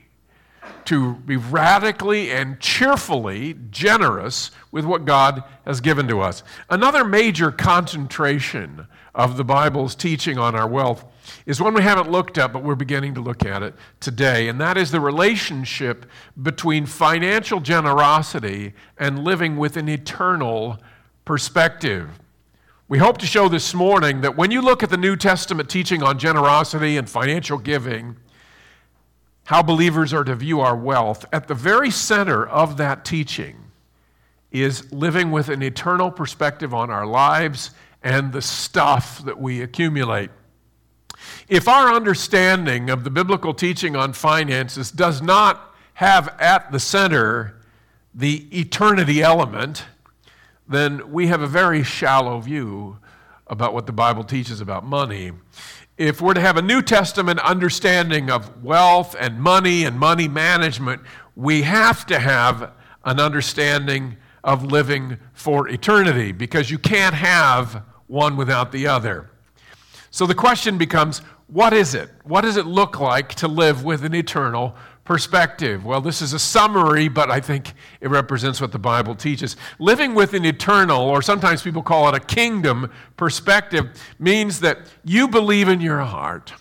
to 0.85 1.15
be 1.15 1.37
radically 1.37 2.31
and 2.31 2.61
cheerfully 2.61 3.57
generous 3.71 4.51
with 4.71 4.85
what 4.85 5.05
God 5.05 5.43
has 5.65 5.81
given 5.81 6.07
to 6.09 6.21
us. 6.21 6.43
Another 6.71 7.05
major 7.05 7.51
concentration 7.51 8.87
of 9.15 9.37
the 9.37 9.45
Bible's 9.45 9.95
teaching 9.95 10.39
on 10.39 10.55
our 10.55 10.69
wealth 10.69 11.05
is 11.47 11.61
one 11.61 11.75
we 11.75 11.83
haven't 11.83 12.11
looked 12.11 12.39
at, 12.39 12.53
but 12.53 12.63
we're 12.63 12.75
beginning 12.75 13.15
to 13.15 13.21
look 13.21 13.45
at 13.45 13.63
it 13.63 13.75
today, 14.01 14.49
and 14.49 14.61
that 14.61 14.77
is 14.77 14.91
the 14.91 15.01
relationship 15.01 16.07
between 16.43 16.87
financial 16.87 17.61
generosity 17.61 18.75
and 18.99 19.25
living 19.25 19.57
with 19.57 19.77
an 19.77 19.89
eternal 19.89 20.79
perspective. 21.25 22.11
We 22.89 22.99
hope 22.99 23.19
to 23.19 23.27
show 23.27 23.49
this 23.49 23.73
morning 23.73 24.21
that 24.21 24.37
when 24.37 24.51
you 24.51 24.61
look 24.61 24.83
at 24.83 24.91
the 24.91 24.97
New 24.97 25.17
Testament 25.17 25.71
teaching 25.71 26.03
on 26.03 26.19
generosity 26.19 26.97
and 26.97 27.09
financial 27.09 27.59
giving, 27.59 28.17
how 29.45 29.63
believers 29.63 30.13
are 30.13 30.25
to 30.25 30.35
view 30.35 30.61
our 30.61 30.77
wealth, 30.77 31.25
at 31.33 31.49
the 31.49 31.55
very 31.55 31.91
center 31.91 32.47
of 32.47 32.77
that 32.77 33.05
teaching 33.05 33.57
is 34.51 34.93
living 34.93 35.31
with 35.31 35.49
an 35.49 35.63
eternal 35.63 36.11
perspective 36.11 36.73
on 36.73 36.91
our 36.91 37.07
lives 37.07 37.73
and 38.03 38.33
the 38.33 38.43
stuff 38.43 39.25
that 39.25 39.41
we 39.41 39.63
accumulate. 39.63 40.31
If 41.49 41.69
our 41.69 41.93
understanding 41.93 42.91
of 42.91 43.05
the 43.05 43.11
biblical 43.11 43.55
teaching 43.55 43.97
on 43.97 44.13
finances 44.13 44.91
does 44.91 45.21
not 45.23 45.75
have 45.95 46.35
at 46.41 46.73
the 46.73 46.81
center 46.81 47.61
the 48.15 48.47
eternity 48.59 49.23
element, 49.23 49.85
then 50.69 51.13
we 51.13 51.27
have 51.27 51.41
a 51.41 51.47
very 51.47 51.83
shallow 51.83 52.41
view 52.41 52.99
about 53.47 53.75
what 53.75 53.87
the 53.87 53.93
Bible 53.93 54.25
teaches 54.25 54.61
about 54.61 54.85
money. 54.85 55.33
If 55.99 56.21
we're 56.21 56.35
to 56.35 56.41
have 56.41 56.57
a 56.57 56.63
New 56.63 56.83
Testament 56.83 57.39
understanding 57.41 58.31
of 58.31 58.65
wealth 58.65 59.15
and 59.19 59.39
money 59.39 59.85
and 59.85 59.99
money 59.99 60.29
management, 60.29 61.03
we 61.37 61.63
have 61.63 62.07
to 62.07 62.19
have 62.19 62.73
an 63.05 63.21
understanding 63.21 64.17
of 64.43 64.65
living 64.65 65.19
for 65.33 65.69
eternity 65.69 66.33
because 66.33 66.71
you 66.71 66.79
can't 66.79 67.15
have 67.15 67.83
one 68.07 68.37
without 68.37 68.73
the 68.73 68.87
other. 68.87 69.31
So 70.15 70.27
the 70.27 70.35
question 70.37 70.79
becomes 70.79 71.23
what 71.49 71.73
is 71.73 71.93
it? 71.93 72.09
What 72.23 72.43
does 72.43 72.57
it 72.57 72.67
look 72.67 73.01
like 73.01 73.31
to 73.35 73.49
live 73.49 73.83
with 73.83 74.05
an 74.05 74.15
eternal 74.15 74.77
perspective? 75.03 75.85
Well, 75.85 76.01
this 76.01 76.23
is 76.23 76.33
a 76.33 76.39
summary, 76.39 77.09
but 77.09 77.33
I 77.33 77.41
think 77.41 77.73
it 78.01 78.09
represents 78.11 78.61
what 78.61 78.71
the 78.71 78.79
Bible 78.79 79.17
teaches. 79.17 79.57
Living 79.81 80.15
with 80.15 80.33
an 80.33 80.45
eternal, 80.45 81.03
or 81.03 81.21
sometimes 81.21 81.63
people 81.63 81.83
call 81.83 82.09
it 82.09 82.15
a 82.15 82.21
kingdom 82.21 82.93
perspective, 83.17 84.01
means 84.21 84.61
that 84.61 84.83
you 85.03 85.27
believe 85.27 85.67
in 85.67 85.81
your 85.81 86.03
heart 86.03 86.53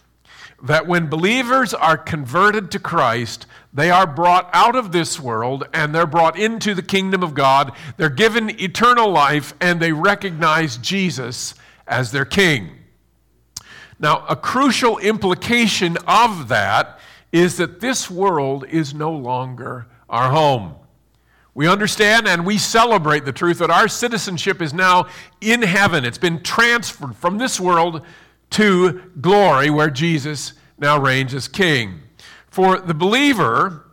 that 0.63 0.87
when 0.87 1.05
believers 1.05 1.75
are 1.75 1.97
converted 1.97 2.71
to 2.71 2.79
Christ, 2.79 3.45
they 3.71 3.91
are 3.91 4.07
brought 4.07 4.49
out 4.51 4.75
of 4.75 4.91
this 4.91 5.19
world 5.19 5.67
and 5.73 5.93
they're 5.93 6.07
brought 6.07 6.39
into 6.39 6.73
the 6.73 6.81
kingdom 6.81 7.21
of 7.21 7.35
God. 7.35 7.73
They're 7.97 8.09
given 8.09 8.59
eternal 8.59 9.11
life 9.11 9.53
and 9.61 9.79
they 9.79 9.91
recognize 9.91 10.77
Jesus 10.77 11.53
as 11.85 12.11
their 12.11 12.25
king. 12.25 12.79
Now, 14.03 14.25
a 14.27 14.35
crucial 14.35 14.97
implication 14.97 15.95
of 16.05 16.49
that 16.49 16.99
is 17.31 17.55
that 17.55 17.79
this 17.79 18.11
world 18.11 18.65
is 18.67 18.93
no 18.93 19.09
longer 19.09 19.87
our 20.09 20.29
home. 20.29 20.75
We 21.53 21.69
understand 21.69 22.27
and 22.27 22.45
we 22.45 22.57
celebrate 22.57 23.23
the 23.23 23.31
truth 23.31 23.59
that 23.59 23.69
our 23.69 23.87
citizenship 23.87 24.61
is 24.61 24.73
now 24.73 25.07
in 25.39 25.61
heaven. 25.61 26.03
It's 26.03 26.17
been 26.17 26.43
transferred 26.43 27.15
from 27.15 27.37
this 27.37 27.61
world 27.61 28.01
to 28.49 29.09
glory 29.21 29.69
where 29.69 29.89
Jesus 29.89 30.51
now 30.77 30.99
reigns 30.99 31.33
as 31.33 31.47
king. 31.47 32.01
For 32.47 32.79
the 32.79 32.93
believer, 32.93 33.85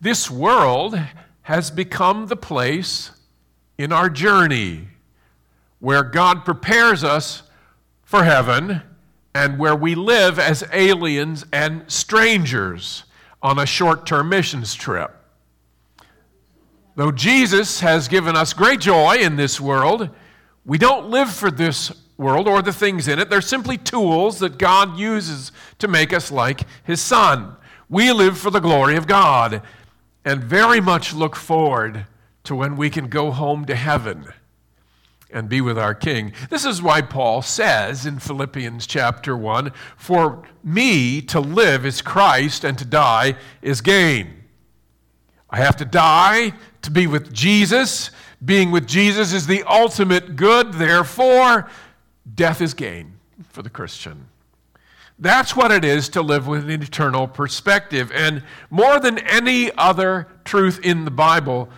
this 0.00 0.28
world 0.28 0.98
has 1.42 1.70
become 1.70 2.26
the 2.26 2.36
place 2.36 3.12
in 3.78 3.92
our 3.92 4.10
journey 4.10 4.88
where 5.78 6.02
God 6.02 6.44
prepares 6.44 7.04
us 7.04 7.44
for 8.02 8.24
heaven 8.24 8.82
and 9.34 9.58
where 9.58 9.76
we 9.76 9.94
live 9.94 10.38
as 10.38 10.64
aliens 10.72 11.44
and 11.52 11.84
strangers 11.90 13.04
on 13.42 13.58
a 13.58 13.66
short 13.66 14.06
term 14.06 14.28
missions 14.28 14.74
trip. 14.74 15.14
Though 16.96 17.12
Jesus 17.12 17.80
has 17.80 18.08
given 18.08 18.36
us 18.36 18.52
great 18.52 18.80
joy 18.80 19.18
in 19.18 19.36
this 19.36 19.60
world, 19.60 20.10
we 20.64 20.78
don't 20.78 21.10
live 21.10 21.32
for 21.32 21.50
this 21.50 21.92
world 22.16 22.48
or 22.48 22.60
the 22.60 22.72
things 22.72 23.06
in 23.06 23.20
it. 23.20 23.30
They're 23.30 23.40
simply 23.40 23.78
tools 23.78 24.40
that 24.40 24.58
God 24.58 24.98
uses 24.98 25.52
to 25.78 25.86
make 25.86 26.12
us 26.12 26.32
like 26.32 26.62
His 26.82 27.00
Son. 27.00 27.54
We 27.88 28.12
live 28.12 28.36
for 28.36 28.50
the 28.50 28.60
glory 28.60 28.96
of 28.96 29.06
God 29.06 29.62
and 30.24 30.42
very 30.42 30.80
much 30.80 31.14
look 31.14 31.36
forward 31.36 32.06
to 32.44 32.54
when 32.54 32.76
we 32.76 32.90
can 32.90 33.08
go 33.08 33.30
home 33.30 33.64
to 33.66 33.74
heaven 33.74 34.26
and 35.30 35.48
be 35.48 35.60
with 35.60 35.78
our 35.78 35.94
King. 35.94 36.32
This 36.50 36.64
is 36.64 36.82
why 36.82 37.02
Paul 37.02 37.42
says 37.42 38.06
in 38.06 38.18
Philippians 38.18 38.86
chapter 38.86 39.36
1 39.36 39.72
For 39.96 40.42
me 40.64 41.20
to 41.22 41.40
live 41.40 41.84
is 41.84 42.00
Christ, 42.00 42.64
and 42.64 42.78
to 42.78 42.84
die 42.84 43.36
is 43.62 43.80
gain. 43.80 44.44
I 45.50 45.58
have 45.58 45.76
to 45.76 45.84
die 45.84 46.52
to 46.82 46.90
be 46.90 47.06
with 47.06 47.32
Jesus. 47.32 48.10
Being 48.44 48.70
with 48.70 48.86
Jesus 48.86 49.32
is 49.32 49.46
the 49.46 49.64
ultimate 49.64 50.36
good. 50.36 50.74
Therefore, 50.74 51.68
death 52.34 52.60
is 52.60 52.74
gain 52.74 53.18
for 53.50 53.62
the 53.62 53.70
Christian. 53.70 54.28
That's 55.18 55.56
what 55.56 55.72
it 55.72 55.84
is 55.84 56.08
to 56.10 56.22
live 56.22 56.46
with 56.46 56.70
an 56.70 56.82
eternal 56.82 57.26
perspective. 57.26 58.12
And 58.14 58.44
more 58.70 59.00
than 59.00 59.18
any 59.18 59.72
other 59.76 60.28
truth 60.44 60.78
in 60.84 61.04
the 61.04 61.10
Bible, 61.10 61.68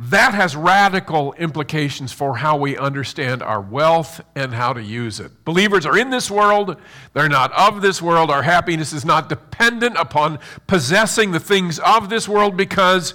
that 0.00 0.32
has 0.32 0.54
radical 0.54 1.32
implications 1.32 2.12
for 2.12 2.36
how 2.36 2.56
we 2.56 2.76
understand 2.76 3.42
our 3.42 3.60
wealth 3.60 4.20
and 4.36 4.54
how 4.54 4.72
to 4.72 4.80
use 4.80 5.18
it. 5.18 5.44
Believers 5.44 5.84
are 5.84 5.98
in 5.98 6.10
this 6.10 6.30
world, 6.30 6.76
they're 7.14 7.28
not 7.28 7.50
of 7.52 7.82
this 7.82 8.00
world. 8.00 8.30
Our 8.30 8.44
happiness 8.44 8.92
is 8.92 9.04
not 9.04 9.28
dependent 9.28 9.96
upon 9.96 10.38
possessing 10.68 11.32
the 11.32 11.40
things 11.40 11.80
of 11.80 12.10
this 12.10 12.28
world 12.28 12.56
because 12.56 13.14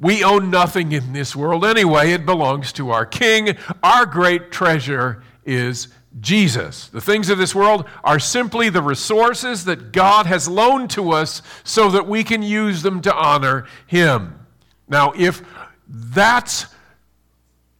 we 0.00 0.24
own 0.24 0.50
nothing 0.50 0.90
in 0.90 1.12
this 1.12 1.36
world 1.36 1.64
anyway. 1.64 2.10
It 2.10 2.26
belongs 2.26 2.72
to 2.74 2.90
our 2.90 3.06
King. 3.06 3.56
Our 3.84 4.04
great 4.04 4.50
treasure 4.50 5.22
is 5.44 5.86
Jesus. 6.18 6.88
The 6.88 7.00
things 7.00 7.30
of 7.30 7.38
this 7.38 7.54
world 7.54 7.88
are 8.02 8.18
simply 8.18 8.70
the 8.70 8.82
resources 8.82 9.66
that 9.66 9.92
God 9.92 10.26
has 10.26 10.48
loaned 10.48 10.90
to 10.90 11.12
us 11.12 11.42
so 11.62 11.90
that 11.90 12.08
we 12.08 12.24
can 12.24 12.42
use 12.42 12.82
them 12.82 13.00
to 13.02 13.14
honor 13.14 13.66
Him. 13.86 14.40
Now, 14.88 15.12
if 15.16 15.42
that's 15.88 16.66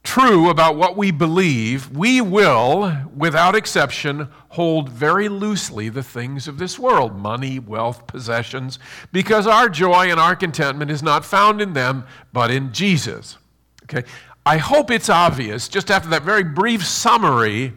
true 0.03 0.49
about 0.49 0.75
what 0.75 0.95
we 0.95 1.11
believe, 1.11 1.89
we 1.91 2.21
will, 2.21 2.95
without 3.15 3.55
exception, 3.55 4.29
hold 4.49 4.87
very 4.87 5.27
loosely 5.27 5.89
the 5.89 6.03
things 6.03 6.47
of 6.47 6.57
this 6.57 6.77
world 6.77 7.17
money, 7.17 7.59
wealth, 7.59 8.05
possessions 8.07 8.79
because 9.11 9.47
our 9.47 9.67
joy 9.67 10.09
and 10.11 10.19
our 10.19 10.35
contentment 10.35 10.91
is 10.91 11.03
not 11.03 11.25
found 11.25 11.59
in 11.59 11.73
them, 11.73 12.05
but 12.31 12.51
in 12.51 12.71
Jesus. 12.71 13.37
Okay? 13.83 14.03
I 14.45 14.57
hope 14.57 14.91
it's 14.91 15.09
obvious, 15.09 15.67
just 15.67 15.89
after 15.89 16.07
that 16.09 16.21
very 16.21 16.43
brief 16.43 16.85
summary 16.85 17.73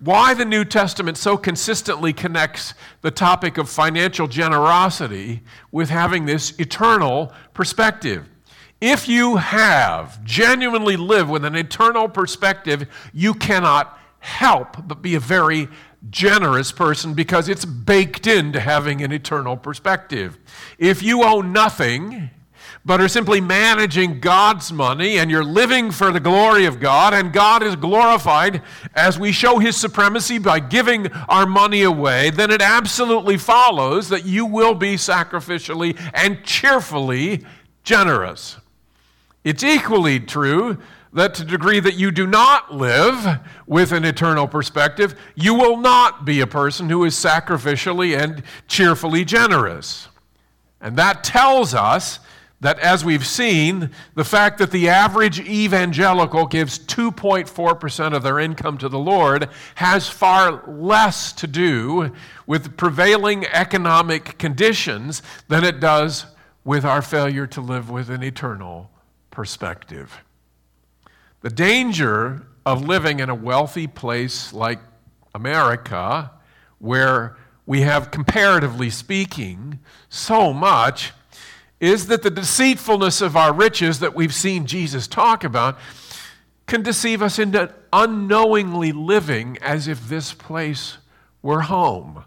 why 0.00 0.34
the 0.34 0.44
New 0.44 0.64
Testament 0.64 1.16
so 1.16 1.36
consistently 1.36 2.12
connects 2.12 2.74
the 3.02 3.10
topic 3.12 3.56
of 3.56 3.68
financial 3.68 4.26
generosity 4.26 5.42
with 5.70 5.90
having 5.90 6.26
this 6.26 6.58
eternal 6.58 7.32
perspective. 7.54 8.28
If 8.82 9.06
you 9.06 9.36
have 9.36 10.24
genuinely 10.24 10.96
lived 10.96 11.30
with 11.30 11.44
an 11.44 11.54
eternal 11.54 12.08
perspective, 12.08 12.88
you 13.12 13.32
cannot 13.32 13.96
help 14.18 14.88
but 14.88 15.00
be 15.00 15.14
a 15.14 15.20
very 15.20 15.68
generous 16.10 16.72
person 16.72 17.14
because 17.14 17.48
it's 17.48 17.64
baked 17.64 18.26
into 18.26 18.58
having 18.58 19.00
an 19.00 19.12
eternal 19.12 19.56
perspective. 19.56 20.36
If 20.78 21.00
you 21.00 21.22
own 21.22 21.52
nothing, 21.52 22.30
but 22.84 23.00
are 23.00 23.06
simply 23.06 23.40
managing 23.40 24.18
God's 24.18 24.72
money 24.72 25.18
and 25.18 25.30
you're 25.30 25.44
living 25.44 25.92
for 25.92 26.10
the 26.10 26.18
glory 26.18 26.64
of 26.64 26.80
God, 26.80 27.14
and 27.14 27.32
God 27.32 27.62
is 27.62 27.76
glorified 27.76 28.62
as 28.96 29.16
we 29.16 29.30
show 29.30 29.60
His 29.60 29.76
supremacy 29.76 30.38
by 30.38 30.58
giving 30.58 31.06
our 31.28 31.46
money 31.46 31.82
away, 31.82 32.30
then 32.30 32.50
it 32.50 32.60
absolutely 32.60 33.36
follows 33.36 34.08
that 34.08 34.26
you 34.26 34.44
will 34.44 34.74
be 34.74 34.96
sacrificially 34.96 35.96
and 36.12 36.42
cheerfully 36.42 37.44
generous. 37.84 38.56
It's 39.44 39.64
equally 39.64 40.20
true 40.20 40.78
that 41.12 41.34
to 41.34 41.44
the 41.44 41.50
degree 41.50 41.80
that 41.80 41.94
you 41.94 42.10
do 42.10 42.26
not 42.26 42.74
live 42.74 43.38
with 43.66 43.92
an 43.92 44.04
eternal 44.04 44.48
perspective, 44.48 45.14
you 45.34 45.54
will 45.54 45.76
not 45.76 46.24
be 46.24 46.40
a 46.40 46.46
person 46.46 46.88
who 46.88 47.04
is 47.04 47.14
sacrificially 47.14 48.18
and 48.18 48.42
cheerfully 48.66 49.24
generous. 49.24 50.08
And 50.80 50.96
that 50.96 51.22
tells 51.22 51.74
us 51.74 52.18
that, 52.60 52.78
as 52.78 53.04
we've 53.04 53.26
seen, 53.26 53.90
the 54.14 54.24
fact 54.24 54.58
that 54.58 54.70
the 54.70 54.88
average 54.88 55.40
evangelical 55.40 56.46
gives 56.46 56.78
2.4% 56.78 58.14
of 58.14 58.22
their 58.22 58.38
income 58.38 58.78
to 58.78 58.88
the 58.88 58.98
Lord 58.98 59.48
has 59.74 60.08
far 60.08 60.64
less 60.68 61.32
to 61.34 61.46
do 61.48 62.12
with 62.46 62.76
prevailing 62.76 63.44
economic 63.46 64.38
conditions 64.38 65.22
than 65.48 65.64
it 65.64 65.80
does 65.80 66.26
with 66.64 66.84
our 66.84 67.02
failure 67.02 67.48
to 67.48 67.60
live 67.60 67.90
with 67.90 68.08
an 68.08 68.22
eternal 68.22 68.91
perspective. 69.32 70.20
The 71.40 71.50
danger 71.50 72.46
of 72.64 72.86
living 72.86 73.18
in 73.18 73.28
a 73.28 73.34
wealthy 73.34 73.88
place 73.88 74.52
like 74.52 74.78
America, 75.34 76.30
where 76.78 77.36
we 77.66 77.80
have, 77.80 78.12
comparatively 78.12 78.90
speaking, 78.90 79.80
so 80.08 80.52
much 80.52 81.12
is 81.80 82.06
that 82.06 82.22
the 82.22 82.30
deceitfulness 82.30 83.20
of 83.20 83.36
our 83.36 83.52
riches 83.52 83.98
that 83.98 84.14
we've 84.14 84.34
seen 84.34 84.66
Jesus 84.66 85.08
talk 85.08 85.42
about 85.42 85.76
can 86.66 86.82
deceive 86.82 87.22
us 87.22 87.40
into 87.40 87.74
unknowingly 87.92 88.92
living 88.92 89.58
as 89.60 89.88
if 89.88 90.08
this 90.08 90.32
place 90.32 90.98
were 91.42 91.62
home. 91.62 92.24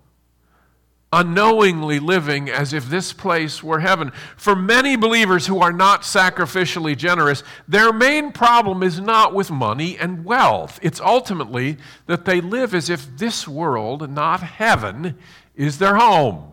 Unknowingly 1.16 1.98
living 1.98 2.50
as 2.50 2.74
if 2.74 2.90
this 2.90 3.14
place 3.14 3.64
were 3.64 3.80
heaven. 3.80 4.12
For 4.36 4.56
many 4.56 4.98
believers 4.98 5.48
who 5.48 5.62
are 5.62 5.72
not 5.72 6.02
sacrificially 6.02 6.98
generous, 6.98 7.42
their 7.68 7.94
main 7.94 8.34
problem 8.34 8.84
is 8.84 9.00
not 9.00 9.34
with 9.34 9.50
money 9.50 9.98
and 9.98 10.26
wealth. 10.26 10.78
It's 10.82 11.00
ultimately 11.00 11.78
that 12.08 12.26
they 12.26 12.42
live 12.42 12.76
as 12.76 12.90
if 12.90 13.18
this 13.18 13.48
world, 13.48 14.10
not 14.12 14.42
heaven, 14.42 15.18
is 15.56 15.78
their 15.78 15.96
home. 15.96 16.52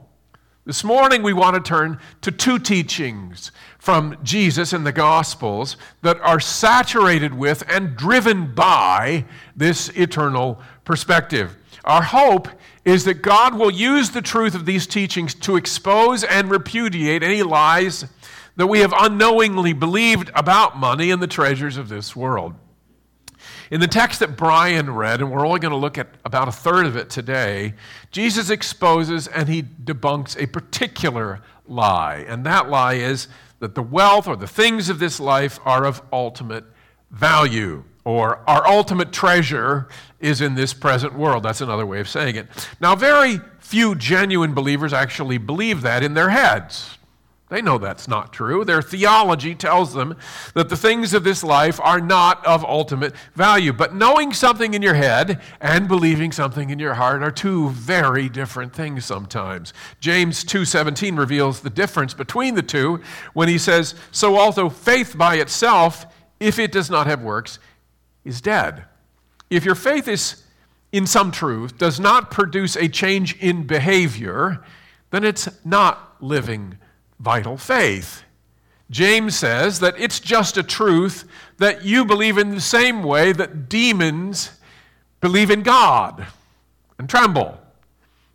This 0.65 0.85
morning, 0.85 1.25
we 1.25 1.33
want 1.33 1.57
to 1.57 1.61
turn 1.61 1.99
to 2.21 2.31
two 2.31 2.61
teachings 2.61 3.51
from 3.81 4.17
Jesus 4.23 4.73
in 4.73 4.85
the 4.85 4.93
Gospels 4.93 5.77
that 6.03 6.21
are 6.21 6.39
saturated 6.39 7.35
with 7.35 7.65
and 7.69 7.97
driven 7.97 8.55
by 8.55 9.25
this 9.57 9.89
eternal 9.89 10.63
perspective. 10.85 11.57
Our 11.85 12.03
hope 12.03 12.47
is 12.85 13.05
that 13.07 13.23
God 13.23 13.59
will 13.59 13.73
use 13.73 14.11
the 14.11 14.23
truth 14.23 14.55
of 14.55 14.65
these 14.65 14.87
teachings 14.87 15.35
to 15.35 15.57
expose 15.57 16.23
and 16.23 16.49
repudiate 16.49 17.25
any 17.25 17.43
lies 17.43 18.05
that 18.55 18.69
we 18.69 18.79
have 18.79 18.95
unknowingly 18.97 19.73
believed 19.73 20.31
about 20.33 20.79
money 20.79 21.11
and 21.11 21.21
the 21.21 21.27
treasures 21.27 21.77
of 21.77 21.89
this 21.89 22.15
world. 22.15 22.55
In 23.73 23.81
the 23.81 23.89
text 23.89 24.21
that 24.21 24.37
Brian 24.37 24.95
read, 24.95 25.23
and 25.23 25.31
we're 25.31 25.47
only 25.47 25.59
going 25.59 25.73
to 25.73 25.79
look 25.79 25.97
at 25.97 26.09
about 26.27 26.47
a 26.47 26.53
third 26.53 26.85
of 26.85 26.95
it 26.95 27.09
today, 27.09 27.73
Jesus 28.11 28.51
exposes 28.51 29.29
and 29.29 29.49
he 29.49 29.63
debunks 29.63 30.39
a 30.39 30.47
particular 30.47 31.41
lie. 31.67 32.17
And 32.29 32.45
that 32.45 32.69
lie 32.69 32.97
is 32.97 33.29
that 33.61 33.75
the 33.75 33.81
wealth 33.83 34.29
or 34.29 34.37
the 34.37 34.47
things 34.47 34.91
of 34.91 34.99
this 34.99 35.19
life 35.19 35.59
are 35.65 35.87
of 35.87 36.03
ultimate 36.13 36.65
value 37.11 37.85
or 38.05 38.41
our 38.47 38.67
ultimate 38.67 39.11
treasure 39.11 39.89
is 40.21 40.43
in 40.43 40.55
this 40.55 40.75
present 40.75 41.15
world. 41.15 41.43
That's 41.43 41.63
another 41.63 41.87
way 41.87 41.99
of 41.99 42.11
saying 42.11 42.37
it. 42.37 42.49
Now, 42.79 42.95
very 42.95 43.41
few 43.59 43.95
genuine 43.95 44.53
believers 44.53 44.93
actually 44.93 45.39
believe 45.39 45.81
that 45.81 46.03
in 46.03 46.13
their 46.13 46.29
heads. 46.29 46.99
They 47.53 47.61
know 47.61 47.77
that's 47.77 48.09
not 48.09 48.33
true. 48.33 48.65
Their 48.65 48.81
theology 48.81 49.55
tells 49.55 49.93
them 49.93 50.17
that 50.55 50.71
the 50.71 50.77
things 50.77 51.13
of 51.13 51.23
this 51.23 51.45
life 51.45 51.79
are 51.83 52.01
not 52.01 52.43
of 52.47 52.65
ultimate 52.65 53.13
value. 53.35 53.75
But 53.75 53.95
knowing 53.95 54.33
something 54.33 54.73
in 54.73 54.81
your 54.81 54.95
head 54.95 55.39
and 55.61 55.87
believing 55.87 56.33
something 56.33 56.71
in 56.71 56.79
your 56.79 56.95
heart 56.95 57.23
are 57.23 57.31
two 57.31 57.69
very 57.69 58.31
different 58.31 58.73
things 58.73 59.05
sometimes. 59.05 59.75
James 60.01 60.45
2:17 60.45 61.19
reveals 61.19 61.61
the 61.61 61.69
difference 61.69 62.15
between 62.15 62.55
the 62.55 62.63
two 62.63 63.01
when 63.35 63.49
he 63.49 63.59
says, 63.59 63.95
"So 64.11 64.37
also 64.37 64.71
faith 64.71 65.19
by 65.19 65.35
itself, 65.35 66.07
if 66.41 66.59
it 66.59 66.73
does 66.73 66.89
not 66.89 67.07
have 67.07 67.21
works, 67.21 67.59
is 68.25 68.41
dead." 68.41 68.87
If 69.51 69.67
your 69.67 69.75
faith 69.75 70.09
is 70.09 70.43
in 70.91 71.07
some 71.07 71.31
truth 71.31 71.77
does 71.77 72.01
not 72.01 72.31
produce 72.31 72.77
a 72.77 72.89
change 72.89 73.37
in 73.41 73.67
behavior, 73.67 74.63
then 75.11 75.23
it's 75.23 75.51
not 75.67 76.17
living 76.19 76.79
vital 77.23 77.57
faith. 77.57 78.25
James 78.91 79.37
says 79.37 79.81
that 79.81 79.95
it's 79.99 80.21
just 80.21 80.59
a 80.59 80.63
truth 80.63 81.25
that 81.59 81.85
you 81.85 82.05
believe 82.05 82.37
in 82.37 82.51
the 82.51 82.61
same 82.61 83.03
way 83.03 83.33
that 83.33 83.69
demons 83.69 84.51
believe 85.21 85.51
in 85.51 85.63
God 85.63 86.27
and 86.99 87.09
tremble. 87.09 87.59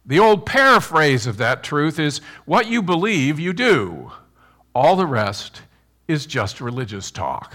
The 0.06 0.20
old 0.20 0.46
paraphrase 0.46 1.27
of 1.27 1.38
that 1.38 1.63
truth 1.63 2.00
is 2.00 2.20
what 2.46 2.67
you 2.67 2.82
believe, 2.82 3.39
you 3.39 3.51
do. 3.51 4.12
All 4.74 4.96
the 4.96 5.06
rest 5.06 5.62
is 6.08 6.25
just 6.25 6.62
religious 6.62 7.12
talk. 7.12 7.53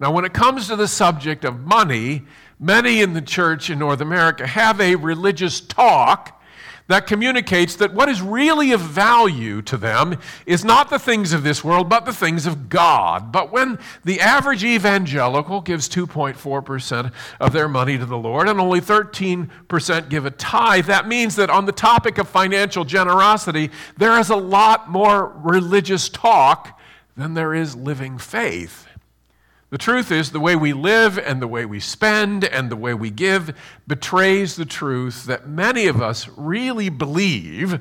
Now, 0.00 0.12
when 0.12 0.24
it 0.24 0.32
comes 0.32 0.68
to 0.68 0.76
the 0.76 0.88
subject 0.88 1.44
of 1.44 1.60
money, 1.60 2.24
many 2.58 3.02
in 3.02 3.12
the 3.12 3.20
church 3.20 3.68
in 3.68 3.78
North 3.78 4.00
America 4.00 4.46
have 4.46 4.80
a 4.80 4.94
religious 4.94 5.60
talk 5.60 6.37
that 6.88 7.06
communicates 7.06 7.76
that 7.76 7.94
what 7.94 8.08
is 8.08 8.20
really 8.20 8.72
of 8.72 8.80
value 8.80 9.62
to 9.62 9.76
them 9.76 10.18
is 10.46 10.64
not 10.64 10.90
the 10.90 10.98
things 10.98 11.32
of 11.32 11.44
this 11.44 11.62
world, 11.62 11.88
but 11.88 12.04
the 12.04 12.12
things 12.12 12.46
of 12.46 12.68
God. 12.68 13.30
But 13.30 13.52
when 13.52 13.78
the 14.04 14.20
average 14.20 14.64
evangelical 14.64 15.60
gives 15.60 15.88
2.4% 15.88 17.12
of 17.38 17.52
their 17.52 17.68
money 17.68 17.98
to 17.98 18.06
the 18.06 18.18
Lord 18.18 18.48
and 18.48 18.58
only 18.58 18.80
13% 18.80 20.08
give 20.08 20.26
a 20.26 20.30
tithe, 20.30 20.86
that 20.86 21.06
means 21.06 21.36
that 21.36 21.50
on 21.50 21.66
the 21.66 21.72
topic 21.72 22.18
of 22.18 22.26
financial 22.28 22.84
generosity, 22.84 23.70
there 23.98 24.18
is 24.18 24.30
a 24.30 24.36
lot 24.36 24.90
more 24.90 25.28
religious 25.36 26.08
talk 26.08 26.80
than 27.16 27.34
there 27.34 27.54
is 27.54 27.76
living 27.76 28.16
faith. 28.16 28.87
The 29.70 29.78
truth 29.78 30.10
is, 30.10 30.30
the 30.30 30.40
way 30.40 30.56
we 30.56 30.72
live 30.72 31.18
and 31.18 31.42
the 31.42 31.48
way 31.48 31.66
we 31.66 31.78
spend 31.78 32.42
and 32.42 32.70
the 32.70 32.76
way 32.76 32.94
we 32.94 33.10
give 33.10 33.54
betrays 33.86 34.56
the 34.56 34.64
truth 34.64 35.26
that 35.26 35.46
many 35.46 35.86
of 35.88 36.00
us 36.00 36.26
really 36.38 36.88
believe, 36.88 37.78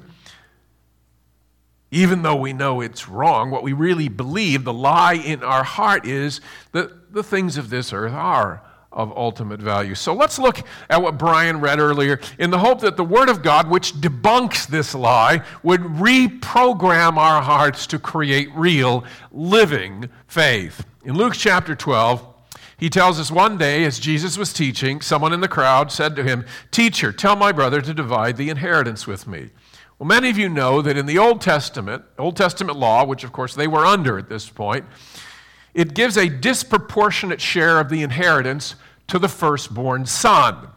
even 1.89 2.23
though 2.23 2.35
we 2.35 2.51
know 2.51 2.81
it's 2.81 3.07
wrong. 3.07 3.51
What 3.51 3.63
we 3.63 3.71
really 3.71 4.09
believe, 4.09 4.65
the 4.65 4.73
lie 4.73 5.13
in 5.13 5.43
our 5.43 5.63
heart, 5.63 6.05
is 6.05 6.41
that 6.73 7.13
the 7.13 7.23
things 7.23 7.57
of 7.57 7.69
this 7.69 7.93
earth 7.93 8.11
are 8.11 8.61
of 8.91 9.15
ultimate 9.15 9.61
value. 9.61 9.95
So 9.95 10.13
let's 10.13 10.39
look 10.39 10.59
at 10.89 11.01
what 11.01 11.17
Brian 11.17 11.61
read 11.61 11.79
earlier 11.79 12.19
in 12.39 12.49
the 12.49 12.57
hope 12.57 12.81
that 12.81 12.97
the 12.97 13.03
Word 13.03 13.29
of 13.29 13.41
God, 13.41 13.69
which 13.69 13.93
debunks 13.93 14.67
this 14.67 14.93
lie, 14.93 15.41
would 15.63 15.81
reprogram 15.81 17.15
our 17.15 17.41
hearts 17.41 17.87
to 17.87 17.99
create 17.99 18.49
real, 18.55 19.05
living 19.31 20.09
faith. 20.27 20.83
In 21.07 21.15
Luke 21.15 21.35
chapter 21.35 21.73
12, 21.73 22.21
he 22.77 22.89
tells 22.89 23.17
us 23.17 23.31
one 23.31 23.57
day, 23.57 23.85
as 23.85 23.97
Jesus 23.97 24.37
was 24.37 24.51
teaching, 24.51 24.99
someone 24.99 25.31
in 25.31 25.39
the 25.39 25.47
crowd 25.47 25.89
said 25.89 26.17
to 26.17 26.23
him, 26.23 26.45
Teacher, 26.69 27.13
tell 27.13 27.37
my 27.37 27.53
brother 27.53 27.79
to 27.79 27.93
divide 27.93 28.35
the 28.35 28.49
inheritance 28.49 29.07
with 29.07 29.25
me. 29.25 29.51
Well, 29.97 30.07
many 30.07 30.29
of 30.29 30.37
you 30.37 30.49
know 30.49 30.81
that 30.81 30.97
in 30.97 31.05
the 31.05 31.17
Old 31.17 31.39
Testament, 31.39 32.03
Old 32.19 32.35
Testament 32.35 32.77
law, 32.77 33.05
which 33.05 33.23
of 33.23 33.31
course 33.31 33.55
they 33.55 33.69
were 33.69 33.85
under 33.85 34.17
at 34.17 34.27
this 34.27 34.49
point, 34.49 34.83
it 35.73 35.93
gives 35.93 36.17
a 36.17 36.27
disproportionate 36.27 37.39
share 37.39 37.79
of 37.79 37.87
the 37.87 38.03
inheritance 38.03 38.75
to 39.07 39.17
the 39.17 39.29
firstborn 39.29 40.05
son. 40.05 40.67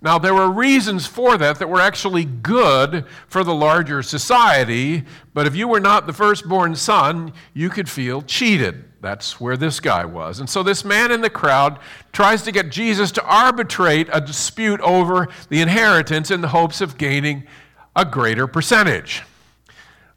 Now, 0.00 0.20
there 0.20 0.34
were 0.34 0.48
reasons 0.48 1.08
for 1.08 1.36
that 1.36 1.58
that 1.58 1.68
were 1.68 1.80
actually 1.80 2.24
good 2.24 3.06
for 3.26 3.42
the 3.42 3.56
larger 3.56 4.04
society, 4.04 5.02
but 5.34 5.48
if 5.48 5.56
you 5.56 5.66
were 5.66 5.80
not 5.80 6.06
the 6.06 6.12
firstborn 6.12 6.76
son, 6.76 7.32
you 7.54 7.70
could 7.70 7.90
feel 7.90 8.22
cheated. 8.22 8.84
That's 9.00 9.40
where 9.40 9.56
this 9.56 9.80
guy 9.80 10.04
was. 10.04 10.40
And 10.40 10.48
so 10.48 10.62
this 10.62 10.84
man 10.84 11.10
in 11.10 11.22
the 11.22 11.30
crowd 11.30 11.78
tries 12.12 12.42
to 12.42 12.52
get 12.52 12.70
Jesus 12.70 13.10
to 13.12 13.24
arbitrate 13.24 14.08
a 14.12 14.20
dispute 14.20 14.80
over 14.82 15.28
the 15.48 15.60
inheritance 15.60 16.30
in 16.30 16.42
the 16.42 16.48
hopes 16.48 16.80
of 16.80 16.98
gaining 16.98 17.44
a 17.96 18.04
greater 18.04 18.46
percentage. 18.46 19.22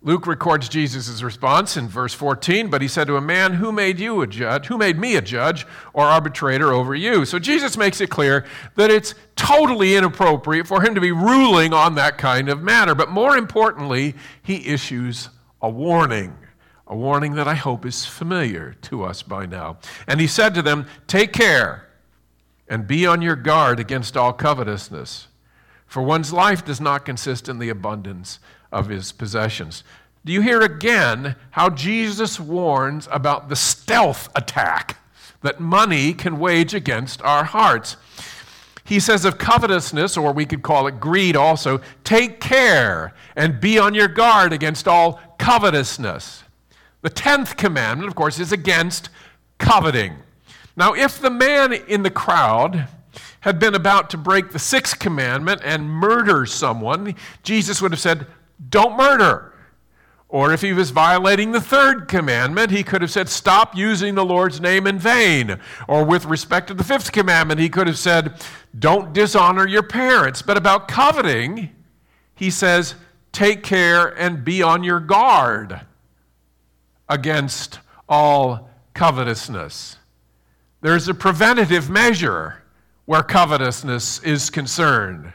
Luke 0.05 0.27
records 0.27 0.67
Jesus' 0.67 1.23
response 1.23 1.77
in 1.77 1.87
verse 1.87 2.13
14, 2.13 2.69
but 2.69 2.81
he 2.81 2.89
said 2.89 3.07
to 3.07 3.15
a 3.15 3.21
man, 3.21 3.53
Who 3.53 3.71
made 3.71 4.01
you 4.01 4.21
a 4.21 4.27
judge? 4.27 4.65
Who 4.65 4.77
made 4.77 4.99
me 4.99 5.15
a 5.15 5.21
judge 5.21 5.65
or 5.93 6.03
arbitrator 6.03 6.73
over 6.73 6.93
you? 6.93 7.23
So 7.23 7.39
Jesus 7.39 7.77
makes 7.77 8.01
it 8.01 8.09
clear 8.09 8.45
that 8.75 8.91
it's 8.91 9.15
totally 9.37 9.95
inappropriate 9.95 10.67
for 10.67 10.81
him 10.81 10.93
to 10.93 10.99
be 10.99 11.13
ruling 11.13 11.71
on 11.71 11.95
that 11.95 12.17
kind 12.17 12.49
of 12.49 12.61
matter. 12.61 12.93
But 12.93 13.11
more 13.11 13.37
importantly, 13.37 14.15
he 14.41 14.67
issues 14.67 15.29
a 15.61 15.69
warning. 15.69 16.35
A 16.87 16.95
warning 16.95 17.35
that 17.35 17.47
I 17.47 17.55
hope 17.55 17.85
is 17.85 18.05
familiar 18.05 18.75
to 18.83 19.03
us 19.03 19.23
by 19.23 19.45
now. 19.45 19.77
And 20.07 20.19
he 20.19 20.27
said 20.27 20.53
to 20.55 20.61
them, 20.61 20.85
Take 21.07 21.31
care 21.31 21.87
and 22.67 22.87
be 22.87 23.05
on 23.05 23.21
your 23.21 23.35
guard 23.35 23.79
against 23.79 24.17
all 24.17 24.33
covetousness, 24.33 25.27
for 25.85 26.01
one's 26.01 26.33
life 26.33 26.65
does 26.65 26.81
not 26.81 27.05
consist 27.05 27.47
in 27.47 27.59
the 27.59 27.69
abundance 27.69 28.39
of 28.71 28.89
his 28.89 29.11
possessions. 29.11 29.83
Do 30.25 30.33
you 30.33 30.41
hear 30.41 30.61
again 30.61 31.35
how 31.51 31.69
Jesus 31.69 32.39
warns 32.39 33.07
about 33.11 33.49
the 33.49 33.55
stealth 33.55 34.29
attack 34.35 34.97
that 35.41 35.59
money 35.59 36.13
can 36.13 36.39
wage 36.39 36.73
against 36.73 37.21
our 37.21 37.43
hearts? 37.43 37.97
He 38.85 38.99
says 38.99 39.25
of 39.25 39.37
covetousness, 39.37 40.17
or 40.17 40.33
we 40.33 40.45
could 40.45 40.61
call 40.61 40.87
it 40.87 40.99
greed 40.99 41.35
also, 41.35 41.81
take 42.03 42.39
care 42.39 43.13
and 43.35 43.59
be 43.59 43.77
on 43.77 43.93
your 43.93 44.07
guard 44.07 44.51
against 44.51 44.87
all 44.87 45.21
covetousness. 45.37 46.42
The 47.03 47.09
tenth 47.09 47.57
commandment, 47.57 48.07
of 48.07 48.15
course, 48.15 48.39
is 48.39 48.51
against 48.51 49.09
coveting. 49.59 50.15
Now, 50.75 50.93
if 50.93 51.19
the 51.19 51.29
man 51.29 51.73
in 51.73 52.01
the 52.01 52.09
crowd 52.09 52.87
had 53.41 53.59
been 53.59 53.75
about 53.75 54.09
to 54.09 54.17
break 54.17 54.51
the 54.51 54.59
sixth 54.59 54.97
commandment 54.99 55.61
and 55.63 55.89
murder 55.89 56.45
someone, 56.45 57.13
Jesus 57.43 57.81
would 57.81 57.91
have 57.91 57.99
said, 57.99 58.25
don't 58.69 58.97
murder. 58.97 59.53
Or 60.29 60.51
if 60.51 60.61
he 60.61 60.73
was 60.73 60.91
violating 60.91 61.51
the 61.51 61.61
third 61.61 62.07
commandment, 62.07 62.71
he 62.71 62.83
could 62.83 63.03
have 63.03 63.11
said, 63.11 63.29
Stop 63.29 63.75
using 63.75 64.15
the 64.15 64.25
Lord's 64.25 64.59
name 64.59 64.87
in 64.87 64.97
vain. 64.97 65.59
Or 65.87 66.03
with 66.03 66.25
respect 66.25 66.69
to 66.69 66.73
the 66.73 66.83
fifth 66.83 67.11
commandment, 67.11 67.59
he 67.59 67.69
could 67.69 67.85
have 67.85 67.99
said, 67.99 68.41
Don't 68.79 69.13
dishonor 69.13 69.67
your 69.67 69.83
parents. 69.83 70.41
But 70.41 70.57
about 70.57 70.87
coveting, 70.87 71.69
he 72.33 72.49
says, 72.49 72.95
Take 73.31 73.61
care 73.61 74.07
and 74.07 74.43
be 74.43 74.63
on 74.63 74.83
your 74.83 74.99
guard 74.99 75.81
against 77.09 77.79
all 78.07 78.69
covetousness. 78.93 79.97
There's 80.81 81.07
a 81.07 81.13
preventative 81.13 81.89
measure 81.89 82.63
where 83.05 83.23
covetousness 83.23 84.23
is 84.23 84.49
concerned. 84.49 85.31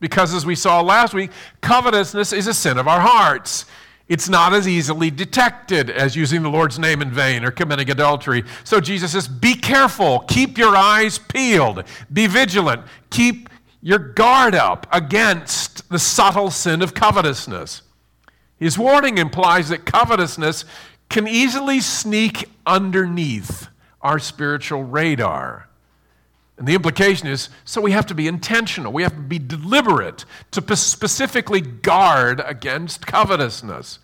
Because, 0.00 0.32
as 0.32 0.46
we 0.46 0.54
saw 0.54 0.80
last 0.80 1.14
week, 1.14 1.30
covetousness 1.60 2.32
is 2.32 2.46
a 2.46 2.54
sin 2.54 2.78
of 2.78 2.86
our 2.86 3.00
hearts. 3.00 3.66
It's 4.08 4.28
not 4.28 4.54
as 4.54 4.66
easily 4.66 5.10
detected 5.10 5.90
as 5.90 6.16
using 6.16 6.42
the 6.42 6.48
Lord's 6.48 6.78
name 6.78 7.02
in 7.02 7.10
vain 7.10 7.44
or 7.44 7.50
committing 7.50 7.90
adultery. 7.90 8.44
So 8.64 8.80
Jesus 8.80 9.12
says, 9.12 9.28
Be 9.28 9.54
careful, 9.54 10.20
keep 10.20 10.56
your 10.56 10.74
eyes 10.74 11.18
peeled, 11.18 11.84
be 12.12 12.26
vigilant, 12.26 12.82
keep 13.10 13.50
your 13.82 13.98
guard 13.98 14.54
up 14.54 14.86
against 14.92 15.88
the 15.90 15.98
subtle 15.98 16.50
sin 16.50 16.80
of 16.80 16.94
covetousness. 16.94 17.82
His 18.56 18.78
warning 18.78 19.18
implies 19.18 19.68
that 19.68 19.84
covetousness 19.84 20.64
can 21.08 21.26
easily 21.26 21.80
sneak 21.80 22.48
underneath 22.66 23.68
our 24.02 24.18
spiritual 24.18 24.84
radar. 24.84 25.68
And 26.58 26.66
the 26.66 26.74
implication 26.74 27.28
is 27.28 27.50
so 27.64 27.80
we 27.80 27.92
have 27.92 28.06
to 28.06 28.14
be 28.14 28.26
intentional. 28.26 28.92
We 28.92 29.04
have 29.04 29.14
to 29.14 29.22
be 29.22 29.38
deliberate 29.38 30.24
to 30.50 30.76
specifically 30.76 31.60
guard 31.60 32.42
against 32.44 33.06
covetousness. 33.06 34.00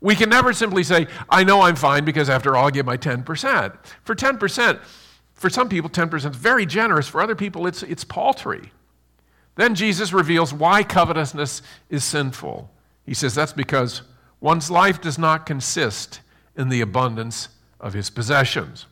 We 0.00 0.16
can 0.16 0.30
never 0.30 0.52
simply 0.52 0.82
say, 0.82 1.06
I 1.28 1.44
know 1.44 1.60
I'm 1.60 1.76
fine 1.76 2.04
because 2.04 2.28
after 2.28 2.56
all, 2.56 2.66
I 2.66 2.70
give 2.70 2.86
my 2.86 2.96
10%. 2.96 3.76
For 4.02 4.14
10%, 4.16 4.80
for 5.34 5.48
some 5.48 5.68
people, 5.68 5.88
10% 5.88 6.14
is 6.14 6.24
very 6.24 6.66
generous. 6.66 7.06
For 7.06 7.20
other 7.20 7.36
people, 7.36 7.66
it's, 7.66 7.84
it's 7.84 8.02
paltry. 8.02 8.72
Then 9.54 9.74
Jesus 9.74 10.12
reveals 10.12 10.52
why 10.52 10.82
covetousness 10.82 11.62
is 11.88 12.02
sinful. 12.02 12.70
He 13.04 13.14
says 13.14 13.34
that's 13.34 13.52
because 13.52 14.02
one's 14.40 14.70
life 14.70 15.00
does 15.00 15.18
not 15.18 15.46
consist 15.46 16.20
in 16.56 16.68
the 16.68 16.80
abundance 16.80 17.48
of 17.80 17.94
his 17.94 18.10
possessions. 18.10 18.86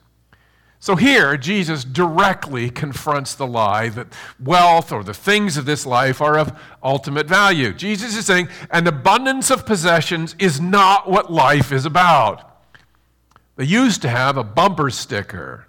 So 0.82 0.96
here, 0.96 1.36
Jesus 1.36 1.84
directly 1.84 2.70
confronts 2.70 3.34
the 3.34 3.46
lie 3.46 3.90
that 3.90 4.08
wealth 4.42 4.92
or 4.92 5.04
the 5.04 5.12
things 5.12 5.58
of 5.58 5.66
this 5.66 5.84
life 5.84 6.22
are 6.22 6.38
of 6.38 6.58
ultimate 6.82 7.26
value. 7.26 7.74
Jesus 7.74 8.16
is 8.16 8.24
saying 8.24 8.48
an 8.70 8.86
abundance 8.86 9.50
of 9.50 9.66
possessions 9.66 10.34
is 10.38 10.58
not 10.58 11.08
what 11.08 11.30
life 11.30 11.70
is 11.70 11.84
about. 11.84 12.62
They 13.56 13.66
used 13.66 14.00
to 14.02 14.08
have 14.08 14.38
a 14.38 14.44
bumper 14.44 14.88
sticker. 14.88 15.66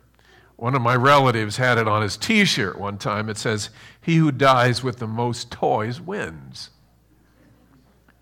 One 0.56 0.75
of 0.75 0.82
my 0.82 0.95
relatives 0.95 1.58
had 1.58 1.77
it 1.77 1.89
on 1.89 2.04
his 2.04 2.15
t 2.15 2.45
shirt 2.45 2.80
one 2.80 2.97
time. 2.97 3.27
It 3.27 3.38
says, 3.38 3.69
He 3.99 4.15
who 4.15 4.32
dies 4.32 4.82
with 4.82 4.99
the 4.99 5.08
most 5.08 5.51
toys 5.51 5.99
wins. 5.99 6.69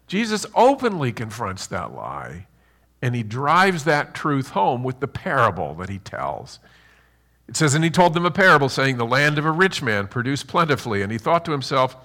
Jesus 0.08 0.48
openly 0.56 1.12
confronts 1.12 1.68
that 1.68 1.94
lie, 1.94 2.48
and 3.02 3.16
he 3.16 3.24
drives 3.24 3.84
that 3.86 4.14
truth 4.14 4.50
home 4.50 4.84
with 4.84 5.00
the 5.00 5.08
parable 5.08 5.74
that 5.76 5.90
he 5.90 6.00
tells. 6.00 6.60
It 7.48 7.56
says, 7.56 7.74
And 7.74 7.84
he 7.84 7.90
told 7.90 8.14
them 8.14 8.26
a 8.26 8.32
parable, 8.32 8.70
saying, 8.70 8.98
The 8.98 9.06
land 9.06 9.38
of 9.38 9.46
a 9.46 9.52
rich 9.52 9.82
man 9.82 10.08
produced 10.08 10.48
plentifully. 10.48 11.02
And 11.02 11.12
he 11.12 11.18
thought 11.18 11.46
to 11.46 11.52
himself, 11.52 11.96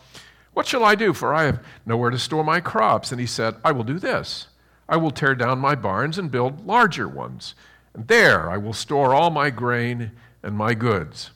What 0.55 0.67
shall 0.67 0.85
I 0.85 0.95
do? 0.95 1.13
For 1.13 1.35
I 1.35 1.45
have 1.45 1.65
nowhere 1.85 2.11
to 2.11 2.19
store 2.19 2.45
my 2.45 2.61
crops. 2.61 3.13
And 3.13 3.21
he 3.21 3.27
said, 3.27 3.57
I 3.65 3.73
will 3.73 3.85
do 3.85 3.99
this 3.99 4.49
I 4.89 4.97
will 4.97 5.11
tear 5.11 5.35
down 5.35 5.59
my 5.59 5.75
barns 5.75 6.19
and 6.19 6.31
build 6.31 6.67
larger 6.67 7.09
ones. 7.09 7.55
And 7.95 8.07
there 8.09 8.51
I 8.51 8.57
will 8.57 8.73
store 8.73 9.15
all 9.15 9.31
my 9.31 9.51
grain 9.51 10.13
and 10.43 10.57
my 10.57 10.75
goods. 10.75 11.31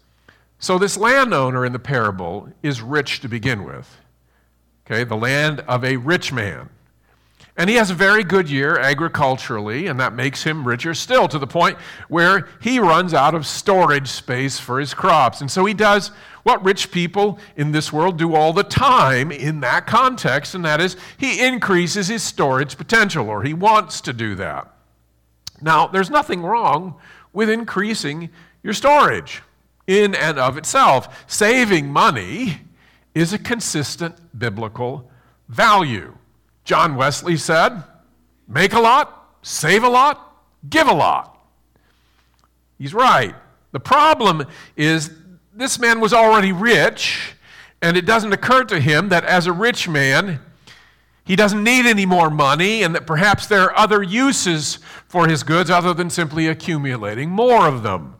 So 0.58 0.78
this 0.78 0.96
landowner 0.96 1.64
in 1.64 1.72
the 1.72 1.78
parable 1.78 2.52
is 2.62 2.82
rich 2.82 3.20
to 3.20 3.28
begin 3.28 3.64
with. 3.64 3.96
Okay, 4.86 5.04
the 5.04 5.16
land 5.16 5.60
of 5.60 5.84
a 5.84 5.96
rich 5.96 6.32
man. 6.32 6.70
And 7.58 7.68
he 7.68 7.74
has 7.74 7.90
a 7.90 7.94
very 7.94 8.22
good 8.22 8.48
year 8.48 8.78
agriculturally, 8.78 9.88
and 9.88 9.98
that 9.98 10.14
makes 10.14 10.44
him 10.44 10.66
richer 10.66 10.94
still 10.94 11.26
to 11.26 11.40
the 11.40 11.46
point 11.46 11.76
where 12.06 12.46
he 12.62 12.78
runs 12.78 13.12
out 13.12 13.34
of 13.34 13.48
storage 13.48 14.06
space 14.06 14.60
for 14.60 14.78
his 14.78 14.94
crops. 14.94 15.40
And 15.40 15.50
so 15.50 15.64
he 15.64 15.74
does 15.74 16.12
what 16.44 16.64
rich 16.64 16.92
people 16.92 17.40
in 17.56 17.72
this 17.72 17.92
world 17.92 18.16
do 18.16 18.36
all 18.36 18.52
the 18.52 18.62
time 18.62 19.32
in 19.32 19.58
that 19.60 19.88
context, 19.88 20.54
and 20.54 20.64
that 20.64 20.80
is 20.80 20.96
he 21.18 21.44
increases 21.44 22.06
his 22.06 22.22
storage 22.22 22.78
potential, 22.78 23.28
or 23.28 23.42
he 23.42 23.54
wants 23.54 24.00
to 24.02 24.12
do 24.12 24.36
that. 24.36 24.72
Now, 25.60 25.88
there's 25.88 26.10
nothing 26.10 26.42
wrong 26.42 26.94
with 27.32 27.50
increasing 27.50 28.30
your 28.62 28.72
storage 28.72 29.42
in 29.88 30.14
and 30.14 30.38
of 30.38 30.56
itself. 30.56 31.24
Saving 31.26 31.92
money 31.92 32.60
is 33.16 33.32
a 33.32 33.38
consistent 33.38 34.14
biblical 34.38 35.10
value. 35.48 36.14
John 36.68 36.96
Wesley 36.96 37.38
said, 37.38 37.82
Make 38.46 38.74
a 38.74 38.78
lot, 38.80 39.38
save 39.40 39.84
a 39.84 39.88
lot, 39.88 40.36
give 40.68 40.86
a 40.86 40.92
lot. 40.92 41.42
He's 42.76 42.92
right. 42.92 43.34
The 43.72 43.80
problem 43.80 44.44
is 44.76 45.10
this 45.54 45.78
man 45.78 45.98
was 45.98 46.12
already 46.12 46.52
rich, 46.52 47.32
and 47.80 47.96
it 47.96 48.04
doesn't 48.04 48.34
occur 48.34 48.64
to 48.64 48.80
him 48.80 49.08
that 49.08 49.24
as 49.24 49.46
a 49.46 49.52
rich 49.52 49.88
man, 49.88 50.40
he 51.24 51.36
doesn't 51.36 51.64
need 51.64 51.86
any 51.86 52.04
more 52.04 52.28
money, 52.28 52.82
and 52.82 52.94
that 52.94 53.06
perhaps 53.06 53.46
there 53.46 53.62
are 53.62 53.78
other 53.78 54.02
uses 54.02 54.78
for 55.06 55.26
his 55.26 55.42
goods 55.42 55.70
other 55.70 55.94
than 55.94 56.10
simply 56.10 56.48
accumulating 56.48 57.30
more 57.30 57.66
of 57.66 57.82
them. 57.82 58.14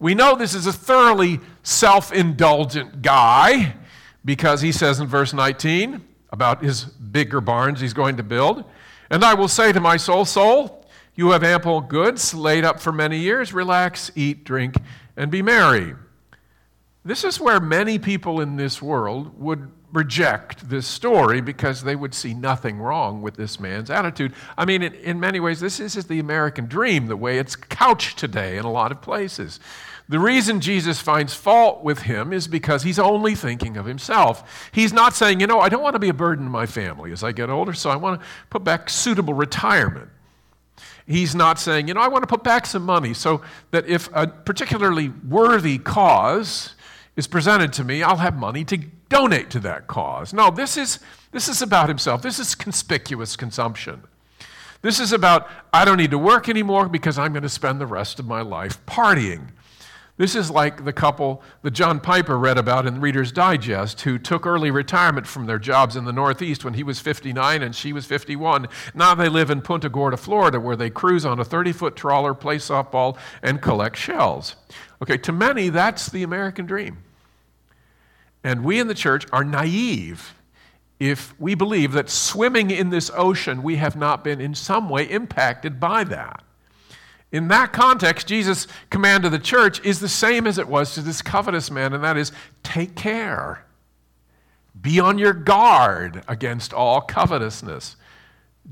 We 0.00 0.16
know 0.16 0.34
this 0.34 0.54
is 0.54 0.66
a 0.66 0.72
thoroughly 0.72 1.38
self 1.62 2.12
indulgent 2.12 3.02
guy 3.02 3.76
because 4.24 4.62
he 4.62 4.72
says 4.72 4.98
in 4.98 5.06
verse 5.06 5.32
19, 5.32 6.08
about 6.30 6.62
his 6.62 6.84
bigger 6.84 7.40
barns 7.40 7.80
he's 7.80 7.94
going 7.94 8.16
to 8.16 8.22
build. 8.22 8.64
And 9.10 9.24
I 9.24 9.34
will 9.34 9.48
say 9.48 9.72
to 9.72 9.80
my 9.80 9.96
soul, 9.96 10.24
Soul, 10.24 10.86
you 11.14 11.30
have 11.30 11.42
ample 11.42 11.80
goods 11.80 12.34
laid 12.34 12.64
up 12.64 12.80
for 12.80 12.92
many 12.92 13.18
years. 13.18 13.52
Relax, 13.52 14.12
eat, 14.14 14.44
drink, 14.44 14.76
and 15.16 15.30
be 15.30 15.42
merry. 15.42 15.94
This 17.04 17.24
is 17.24 17.40
where 17.40 17.58
many 17.58 17.98
people 17.98 18.40
in 18.40 18.56
this 18.56 18.82
world 18.82 19.40
would 19.40 19.70
reject 19.92 20.68
this 20.68 20.86
story 20.86 21.40
because 21.40 21.82
they 21.82 21.96
would 21.96 22.14
see 22.14 22.34
nothing 22.34 22.78
wrong 22.78 23.22
with 23.22 23.36
this 23.36 23.58
man's 23.58 23.90
attitude. 23.90 24.34
I 24.56 24.64
mean, 24.64 24.82
in, 24.82 24.94
in 24.94 25.20
many 25.20 25.40
ways, 25.40 25.60
this 25.60 25.80
is 25.80 25.94
the 26.06 26.18
American 26.18 26.66
dream, 26.66 27.06
the 27.06 27.16
way 27.16 27.38
it's 27.38 27.56
couched 27.56 28.18
today 28.18 28.58
in 28.58 28.64
a 28.64 28.70
lot 28.70 28.92
of 28.92 29.00
places. 29.00 29.60
The 30.08 30.18
reason 30.18 30.60
Jesus 30.60 31.00
finds 31.00 31.34
fault 31.34 31.84
with 31.84 32.00
him 32.00 32.32
is 32.32 32.48
because 32.48 32.82
he's 32.82 32.98
only 32.98 33.34
thinking 33.34 33.76
of 33.76 33.84
himself. 33.84 34.70
He's 34.72 34.92
not 34.92 35.14
saying, 35.14 35.40
you 35.40 35.46
know, 35.46 35.60
I 35.60 35.68
don't 35.68 35.82
want 35.82 35.94
to 35.94 36.00
be 36.00 36.08
a 36.08 36.14
burden 36.14 36.46
to 36.46 36.50
my 36.50 36.64
family 36.64 37.12
as 37.12 37.22
I 37.22 37.32
get 37.32 37.50
older, 37.50 37.74
so 37.74 37.90
I 37.90 37.96
want 37.96 38.20
to 38.20 38.26
put 38.48 38.64
back 38.64 38.88
suitable 38.88 39.34
retirement. 39.34 40.08
He's 41.06 41.34
not 41.34 41.58
saying, 41.58 41.88
you 41.88 41.94
know, 41.94 42.00
I 42.00 42.08
want 42.08 42.22
to 42.22 42.26
put 42.26 42.42
back 42.42 42.66
some 42.66 42.84
money 42.84 43.14
so 43.14 43.42
that 43.70 43.86
if 43.86 44.08
a 44.14 44.26
particularly 44.26 45.08
worthy 45.08 45.78
cause 45.78 46.74
is 47.18 47.26
presented 47.26 47.72
to 47.72 47.82
me, 47.82 48.00
I'll 48.00 48.18
have 48.18 48.36
money 48.36 48.64
to 48.66 48.76
donate 49.08 49.50
to 49.50 49.58
that 49.60 49.88
cause. 49.88 50.32
No, 50.32 50.52
this 50.52 50.76
is, 50.76 51.00
this 51.32 51.48
is 51.48 51.60
about 51.60 51.88
himself. 51.88 52.22
This 52.22 52.38
is 52.38 52.54
conspicuous 52.54 53.34
consumption. 53.34 54.04
This 54.82 55.00
is 55.00 55.12
about, 55.12 55.48
I 55.72 55.84
don't 55.84 55.96
need 55.96 56.12
to 56.12 56.18
work 56.18 56.48
anymore 56.48 56.88
because 56.88 57.18
I'm 57.18 57.32
going 57.32 57.42
to 57.42 57.48
spend 57.48 57.80
the 57.80 57.86
rest 57.86 58.20
of 58.20 58.26
my 58.26 58.40
life 58.42 58.78
partying. 58.86 59.48
This 60.16 60.36
is 60.36 60.48
like 60.48 60.84
the 60.84 60.92
couple 60.92 61.42
that 61.62 61.72
John 61.72 61.98
Piper 61.98 62.38
read 62.38 62.56
about 62.56 62.86
in 62.86 63.00
Reader's 63.00 63.32
Digest 63.32 64.02
who 64.02 64.16
took 64.16 64.46
early 64.46 64.70
retirement 64.70 65.26
from 65.26 65.46
their 65.46 65.58
jobs 65.58 65.96
in 65.96 66.04
the 66.04 66.12
Northeast 66.12 66.64
when 66.64 66.74
he 66.74 66.84
was 66.84 67.00
59 67.00 67.62
and 67.62 67.74
she 67.74 67.92
was 67.92 68.06
51. 68.06 68.68
Now 68.94 69.16
they 69.16 69.28
live 69.28 69.50
in 69.50 69.60
Punta 69.60 69.88
Gorda, 69.88 70.16
Florida, 70.16 70.60
where 70.60 70.76
they 70.76 70.88
cruise 70.88 71.24
on 71.24 71.40
a 71.40 71.44
30 71.44 71.72
foot 71.72 71.96
trawler, 71.96 72.32
play 72.32 72.58
softball, 72.58 73.18
and 73.42 73.60
collect 73.60 73.96
shells. 73.96 74.54
Okay, 75.02 75.18
to 75.18 75.32
many, 75.32 75.68
that's 75.68 76.08
the 76.10 76.22
American 76.22 76.64
dream. 76.64 76.98
And 78.44 78.64
we 78.64 78.78
in 78.80 78.88
the 78.88 78.94
church 78.94 79.26
are 79.32 79.44
naive 79.44 80.34
if 81.00 81.38
we 81.38 81.54
believe 81.54 81.92
that 81.92 82.10
swimming 82.10 82.70
in 82.70 82.90
this 82.90 83.10
ocean, 83.14 83.62
we 83.62 83.76
have 83.76 83.96
not 83.96 84.24
been 84.24 84.40
in 84.40 84.54
some 84.54 84.88
way 84.88 85.04
impacted 85.04 85.78
by 85.78 86.04
that. 86.04 86.42
In 87.30 87.48
that 87.48 87.72
context, 87.72 88.26
Jesus' 88.26 88.66
command 88.90 89.22
to 89.22 89.30
the 89.30 89.38
church 89.38 89.84
is 89.84 90.00
the 90.00 90.08
same 90.08 90.46
as 90.46 90.58
it 90.58 90.66
was 90.66 90.94
to 90.94 91.02
this 91.02 91.22
covetous 91.22 91.70
man, 91.70 91.92
and 91.92 92.02
that 92.02 92.16
is 92.16 92.32
take 92.62 92.96
care. 92.96 93.64
Be 94.80 94.98
on 94.98 95.18
your 95.18 95.34
guard 95.34 96.24
against 96.26 96.72
all 96.72 97.00
covetousness. 97.00 97.96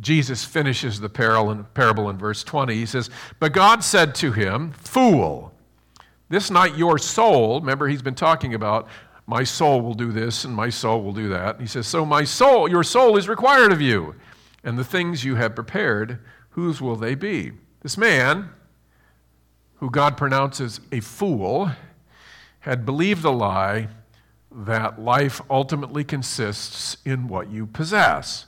Jesus 0.00 0.44
finishes 0.44 1.00
the 1.00 1.09
parable 1.09 2.11
in 2.11 2.18
verse 2.18 2.42
20. 2.44 2.74
He 2.74 2.87
says, 2.87 3.11
But 3.38 3.52
God 3.52 3.85
said 3.85 4.14
to 4.16 4.33
him, 4.33 4.72
Fool, 4.72 5.52
this 6.29 6.50
night 6.50 6.76
your 6.76 6.98
soul, 6.98 7.61
remember 7.61 7.88
he's 7.88 8.02
been 8.02 8.14
talking 8.14 8.55
about, 8.55 8.88
my 9.26 9.42
soul 9.42 9.80
will 9.80 9.94
do 9.94 10.12
this 10.12 10.44
and 10.44 10.54
my 10.54 10.70
soul 10.70 11.02
will 11.02 11.12
do 11.12 11.28
that. 11.28 11.60
He 11.60 11.66
says, 11.66 11.86
So 11.86 12.06
my 12.06 12.24
soul, 12.24 12.68
your 12.68 12.84
soul 12.84 13.16
is 13.16 13.28
required 13.28 13.72
of 13.72 13.80
you, 13.80 14.14
and 14.62 14.78
the 14.78 14.84
things 14.84 15.24
you 15.24 15.34
have 15.34 15.54
prepared, 15.54 16.20
whose 16.50 16.80
will 16.80 16.96
they 16.96 17.14
be? 17.14 17.52
This 17.80 17.98
man, 17.98 18.50
who 19.76 19.90
God 19.90 20.16
pronounces 20.16 20.80
a 20.92 21.00
fool, 21.00 21.70
had 22.60 22.86
believed 22.86 23.24
a 23.24 23.30
lie 23.30 23.88
that 24.50 25.00
life 25.00 25.40
ultimately 25.50 26.02
consists 26.02 26.96
in 27.04 27.28
what 27.28 27.50
you 27.50 27.66
possess. 27.66 28.46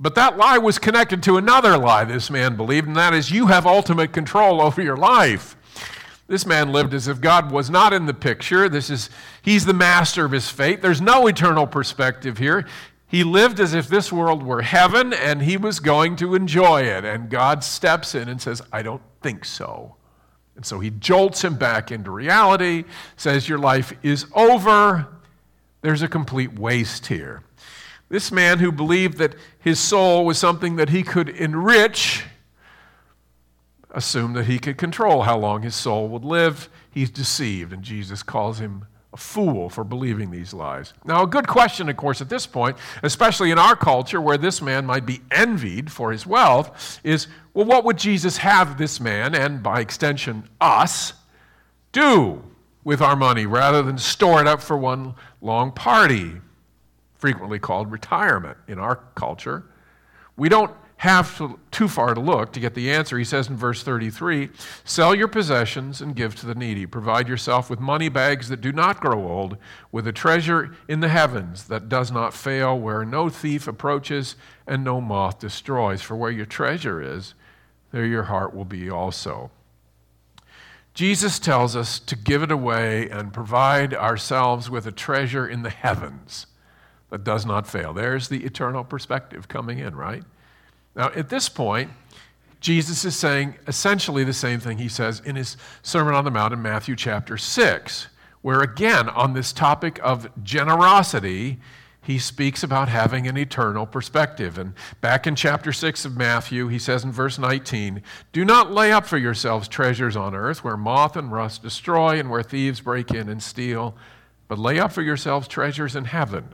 But 0.00 0.14
that 0.14 0.36
lie 0.36 0.58
was 0.58 0.78
connected 0.78 1.22
to 1.24 1.36
another 1.36 1.76
lie 1.76 2.04
this 2.04 2.30
man 2.30 2.56
believed, 2.56 2.86
and 2.86 2.96
that 2.96 3.14
is 3.14 3.30
you 3.30 3.48
have 3.48 3.66
ultimate 3.66 4.12
control 4.12 4.60
over 4.62 4.80
your 4.80 4.96
life. 4.96 5.56
This 6.28 6.44
man 6.44 6.72
lived 6.72 6.92
as 6.92 7.08
if 7.08 7.22
God 7.22 7.50
was 7.50 7.70
not 7.70 7.94
in 7.94 8.04
the 8.04 8.14
picture. 8.14 8.68
This 8.68 8.90
is 8.90 9.08
he's 9.40 9.64
the 9.64 9.72
master 9.72 10.26
of 10.26 10.32
his 10.32 10.50
fate. 10.50 10.82
There's 10.82 11.00
no 11.00 11.26
eternal 11.26 11.66
perspective 11.66 12.36
here. 12.36 12.66
He 13.06 13.24
lived 13.24 13.58
as 13.58 13.72
if 13.72 13.88
this 13.88 14.12
world 14.12 14.42
were 14.42 14.60
heaven 14.60 15.14
and 15.14 15.40
he 15.40 15.56
was 15.56 15.80
going 15.80 16.16
to 16.16 16.34
enjoy 16.34 16.82
it. 16.82 17.06
And 17.06 17.30
God 17.30 17.64
steps 17.64 18.14
in 18.14 18.28
and 18.28 18.40
says, 18.40 18.60
I 18.70 18.82
don't 18.82 19.00
think 19.22 19.46
so. 19.46 19.96
And 20.54 20.66
so 20.66 20.80
he 20.80 20.90
jolts 20.90 21.42
him 21.42 21.54
back 21.54 21.90
into 21.90 22.10
reality, 22.10 22.84
says, 23.16 23.48
Your 23.48 23.58
life 23.58 23.94
is 24.02 24.26
over. 24.34 25.08
There's 25.80 26.02
a 26.02 26.08
complete 26.08 26.58
waste 26.58 27.06
here. 27.06 27.42
This 28.10 28.30
man 28.30 28.58
who 28.58 28.70
believed 28.70 29.18
that 29.18 29.34
his 29.58 29.78
soul 29.78 30.26
was 30.26 30.36
something 30.36 30.76
that 30.76 30.90
he 30.90 31.02
could 31.02 31.30
enrich 31.30 32.24
assumed 33.90 34.36
that 34.36 34.46
he 34.46 34.58
could 34.58 34.76
control 34.76 35.22
how 35.22 35.38
long 35.38 35.62
his 35.62 35.74
soul 35.74 36.08
would 36.08 36.24
live. 36.24 36.68
He's 36.90 37.10
deceived, 37.10 37.72
and 37.72 37.82
Jesus 37.82 38.22
calls 38.22 38.58
him 38.58 38.86
a 39.12 39.16
fool 39.16 39.70
for 39.70 39.84
believing 39.84 40.30
these 40.30 40.52
lies. 40.52 40.92
Now, 41.04 41.22
a 41.22 41.26
good 41.26 41.46
question, 41.46 41.88
of 41.88 41.96
course, 41.96 42.20
at 42.20 42.28
this 42.28 42.46
point, 42.46 42.76
especially 43.02 43.50
in 43.50 43.58
our 43.58 43.74
culture 43.74 44.20
where 44.20 44.36
this 44.36 44.60
man 44.60 44.84
might 44.84 45.06
be 45.06 45.22
envied 45.30 45.90
for 45.90 46.12
his 46.12 46.26
wealth, 46.26 47.00
is 47.02 47.26
well, 47.54 47.64
what 47.64 47.84
would 47.84 47.96
Jesus 47.96 48.36
have 48.38 48.76
this 48.76 49.00
man, 49.00 49.34
and 49.34 49.62
by 49.62 49.80
extension, 49.80 50.48
us, 50.60 51.14
do 51.92 52.44
with 52.84 53.00
our 53.00 53.16
money 53.16 53.46
rather 53.46 53.82
than 53.82 53.98
store 53.98 54.40
it 54.40 54.46
up 54.46 54.60
for 54.60 54.76
one 54.76 55.14
long 55.40 55.72
party, 55.72 56.32
frequently 57.16 57.58
called 57.58 57.90
retirement 57.90 58.58
in 58.68 58.78
our 58.78 58.96
culture? 59.14 59.64
We 60.36 60.48
don't 60.48 60.72
have 60.98 61.38
to, 61.38 61.60
too 61.70 61.86
far 61.86 62.12
to 62.12 62.20
look 62.20 62.52
to 62.52 62.60
get 62.60 62.74
the 62.74 62.90
answer. 62.90 63.18
He 63.18 63.24
says 63.24 63.48
in 63.48 63.56
verse 63.56 63.84
33 63.84 64.50
Sell 64.84 65.14
your 65.14 65.28
possessions 65.28 66.00
and 66.00 66.14
give 66.14 66.34
to 66.36 66.46
the 66.46 66.56
needy. 66.56 66.86
Provide 66.86 67.28
yourself 67.28 67.70
with 67.70 67.78
money 67.78 68.08
bags 68.08 68.48
that 68.48 68.60
do 68.60 68.72
not 68.72 69.00
grow 69.00 69.28
old, 69.28 69.56
with 69.92 70.08
a 70.08 70.12
treasure 70.12 70.74
in 70.88 70.98
the 70.98 71.08
heavens 71.08 71.68
that 71.68 71.88
does 71.88 72.10
not 72.10 72.34
fail, 72.34 72.76
where 72.76 73.04
no 73.04 73.28
thief 73.28 73.68
approaches 73.68 74.34
and 74.66 74.82
no 74.82 75.00
moth 75.00 75.38
destroys. 75.38 76.02
For 76.02 76.16
where 76.16 76.32
your 76.32 76.46
treasure 76.46 77.00
is, 77.00 77.34
there 77.92 78.04
your 78.04 78.24
heart 78.24 78.52
will 78.52 78.64
be 78.64 78.90
also. 78.90 79.52
Jesus 80.94 81.38
tells 81.38 81.76
us 81.76 82.00
to 82.00 82.16
give 82.16 82.42
it 82.42 82.50
away 82.50 83.08
and 83.08 83.32
provide 83.32 83.94
ourselves 83.94 84.68
with 84.68 84.84
a 84.84 84.90
treasure 84.90 85.46
in 85.46 85.62
the 85.62 85.70
heavens 85.70 86.48
that 87.10 87.22
does 87.22 87.46
not 87.46 87.68
fail. 87.68 87.92
There's 87.92 88.28
the 88.28 88.44
eternal 88.44 88.82
perspective 88.82 89.46
coming 89.46 89.78
in, 89.78 89.94
right? 89.94 90.24
Now, 90.98 91.12
at 91.14 91.28
this 91.28 91.48
point, 91.48 91.92
Jesus 92.60 93.04
is 93.04 93.14
saying 93.14 93.54
essentially 93.68 94.24
the 94.24 94.32
same 94.32 94.58
thing 94.58 94.78
he 94.78 94.88
says 94.88 95.22
in 95.24 95.36
his 95.36 95.56
Sermon 95.80 96.12
on 96.12 96.24
the 96.24 96.30
Mount 96.32 96.52
in 96.52 96.60
Matthew 96.60 96.96
chapter 96.96 97.38
6, 97.38 98.08
where 98.42 98.60
again, 98.62 99.08
on 99.08 99.32
this 99.32 99.52
topic 99.52 100.00
of 100.02 100.28
generosity, 100.42 101.60
he 102.02 102.18
speaks 102.18 102.64
about 102.64 102.88
having 102.88 103.28
an 103.28 103.36
eternal 103.36 103.86
perspective. 103.86 104.58
And 104.58 104.74
back 105.00 105.26
in 105.28 105.36
chapter 105.36 105.72
6 105.72 106.04
of 106.04 106.16
Matthew, 106.16 106.66
he 106.66 106.80
says 106.80 107.04
in 107.04 107.12
verse 107.12 107.38
19, 107.38 108.02
Do 108.32 108.44
not 108.44 108.72
lay 108.72 108.90
up 108.90 109.06
for 109.06 109.18
yourselves 109.18 109.68
treasures 109.68 110.16
on 110.16 110.34
earth 110.34 110.64
where 110.64 110.76
moth 110.76 111.16
and 111.16 111.30
rust 111.30 111.62
destroy 111.62 112.18
and 112.18 112.28
where 112.28 112.42
thieves 112.42 112.80
break 112.80 113.12
in 113.12 113.28
and 113.28 113.40
steal, 113.40 113.94
but 114.48 114.58
lay 114.58 114.80
up 114.80 114.90
for 114.90 115.02
yourselves 115.02 115.46
treasures 115.46 115.94
in 115.94 116.06
heaven 116.06 116.48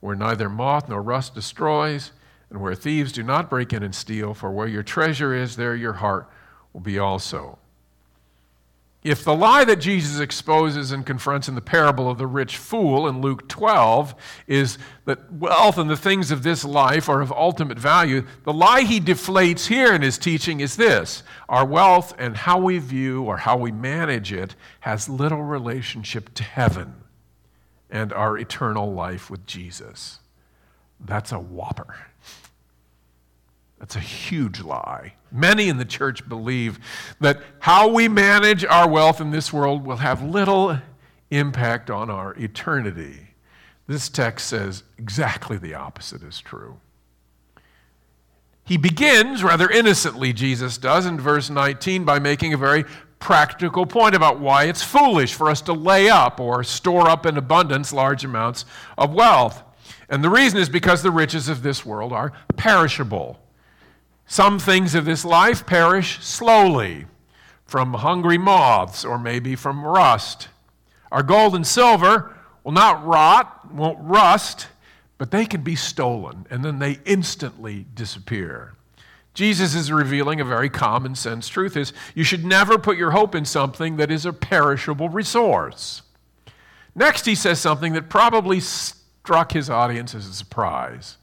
where 0.00 0.16
neither 0.16 0.48
moth 0.48 0.88
nor 0.88 1.02
rust 1.02 1.34
destroys 1.34 2.10
and 2.50 2.60
where 2.60 2.74
thieves 2.74 3.12
do 3.12 3.22
not 3.22 3.50
break 3.50 3.72
in 3.72 3.82
and 3.82 3.94
steal, 3.94 4.34
for 4.34 4.50
where 4.50 4.68
your 4.68 4.82
treasure 4.82 5.34
is, 5.34 5.56
there 5.56 5.74
your 5.74 5.94
heart 5.94 6.28
will 6.72 6.80
be 6.80 6.98
also. 6.98 7.58
If 9.06 9.22
the 9.22 9.36
lie 9.36 9.64
that 9.64 9.76
Jesus 9.76 10.18
exposes 10.18 10.90
and 10.90 11.06
confronts 11.06 11.48
in 11.48 11.54
the 11.54 11.60
parable 11.60 12.10
of 12.10 12.18
the 12.18 12.26
rich 12.26 12.56
fool 12.56 13.06
in 13.06 13.20
Luke 13.20 13.48
12 13.48 14.16
is 14.48 14.78
that 15.04 15.32
wealth 15.32 15.78
and 15.78 15.88
the 15.88 15.96
things 15.96 16.32
of 16.32 16.42
this 16.42 16.64
life 16.64 17.08
are 17.08 17.20
of 17.20 17.30
ultimate 17.30 17.78
value, 17.78 18.26
the 18.42 18.52
lie 18.52 18.80
he 18.80 18.98
deflates 18.98 19.68
here 19.68 19.94
in 19.94 20.02
his 20.02 20.18
teaching 20.18 20.58
is 20.58 20.74
this 20.74 21.22
our 21.48 21.64
wealth 21.64 22.14
and 22.18 22.36
how 22.36 22.58
we 22.58 22.78
view 22.78 23.22
or 23.22 23.36
how 23.36 23.56
we 23.56 23.70
manage 23.70 24.32
it 24.32 24.56
has 24.80 25.08
little 25.08 25.44
relationship 25.44 26.34
to 26.34 26.42
heaven 26.42 26.94
and 27.88 28.12
our 28.12 28.36
eternal 28.36 28.92
life 28.92 29.30
with 29.30 29.46
Jesus. 29.46 30.18
That's 31.00 31.32
a 31.32 31.38
whopper. 31.38 31.94
That's 33.78 33.96
a 33.96 34.00
huge 34.00 34.60
lie. 34.60 35.14
Many 35.30 35.68
in 35.68 35.76
the 35.76 35.84
church 35.84 36.26
believe 36.28 36.78
that 37.20 37.42
how 37.58 37.88
we 37.88 38.08
manage 38.08 38.64
our 38.64 38.88
wealth 38.88 39.20
in 39.20 39.30
this 39.30 39.52
world 39.52 39.84
will 39.84 39.96
have 39.96 40.22
little 40.22 40.78
impact 41.30 41.90
on 41.90 42.08
our 42.10 42.34
eternity. 42.34 43.28
This 43.86 44.08
text 44.08 44.48
says 44.48 44.82
exactly 44.98 45.58
the 45.58 45.74
opposite 45.74 46.22
is 46.22 46.40
true. 46.40 46.80
He 48.64 48.76
begins, 48.76 49.44
rather 49.44 49.70
innocently, 49.70 50.32
Jesus 50.32 50.76
does, 50.76 51.06
in 51.06 51.20
verse 51.20 51.50
19, 51.50 52.04
by 52.04 52.18
making 52.18 52.52
a 52.52 52.56
very 52.56 52.84
practical 53.20 53.86
point 53.86 54.14
about 54.14 54.40
why 54.40 54.64
it's 54.64 54.82
foolish 54.82 55.34
for 55.34 55.48
us 55.48 55.60
to 55.62 55.72
lay 55.72 56.08
up 56.08 56.40
or 56.40 56.64
store 56.64 57.08
up 57.08 57.26
in 57.26 57.36
abundance 57.36 57.92
large 57.92 58.24
amounts 58.24 58.64
of 58.98 59.14
wealth. 59.14 59.62
And 60.08 60.22
the 60.22 60.30
reason 60.30 60.58
is 60.58 60.68
because 60.68 61.02
the 61.02 61.10
riches 61.10 61.48
of 61.48 61.62
this 61.62 61.84
world 61.84 62.12
are 62.12 62.32
perishable. 62.56 63.40
Some 64.26 64.58
things 64.58 64.94
of 64.94 65.04
this 65.04 65.24
life 65.24 65.66
perish 65.66 66.22
slowly 66.24 67.06
from 67.64 67.94
hungry 67.94 68.38
moths 68.38 69.04
or 69.04 69.18
maybe 69.18 69.56
from 69.56 69.84
rust. 69.84 70.48
Our 71.10 71.22
gold 71.22 71.54
and 71.54 71.66
silver 71.66 72.34
will 72.64 72.72
not 72.72 73.04
rot, 73.04 73.72
won't 73.72 73.98
rust, 74.00 74.68
but 75.18 75.30
they 75.30 75.46
can 75.46 75.62
be 75.62 75.76
stolen 75.76 76.46
and 76.50 76.64
then 76.64 76.78
they 76.78 76.98
instantly 77.04 77.86
disappear. 77.94 78.74
Jesus 79.34 79.74
is 79.74 79.92
revealing 79.92 80.40
a 80.40 80.44
very 80.44 80.70
common 80.70 81.14
sense 81.14 81.48
truth 81.48 81.76
is 81.76 81.92
you 82.14 82.24
should 82.24 82.44
never 82.44 82.78
put 82.78 82.96
your 82.96 83.10
hope 83.10 83.34
in 83.34 83.44
something 83.44 83.96
that 83.96 84.10
is 84.10 84.24
a 84.24 84.32
perishable 84.32 85.08
resource. 85.08 86.02
Next 86.94 87.26
he 87.26 87.34
says 87.34 87.60
something 87.60 87.92
that 87.92 88.08
probably 88.08 88.60
struck 89.26 89.50
his 89.50 89.68
audience 89.68 90.14
as 90.14 90.28
a 90.28 90.32
surprise. 90.32 91.16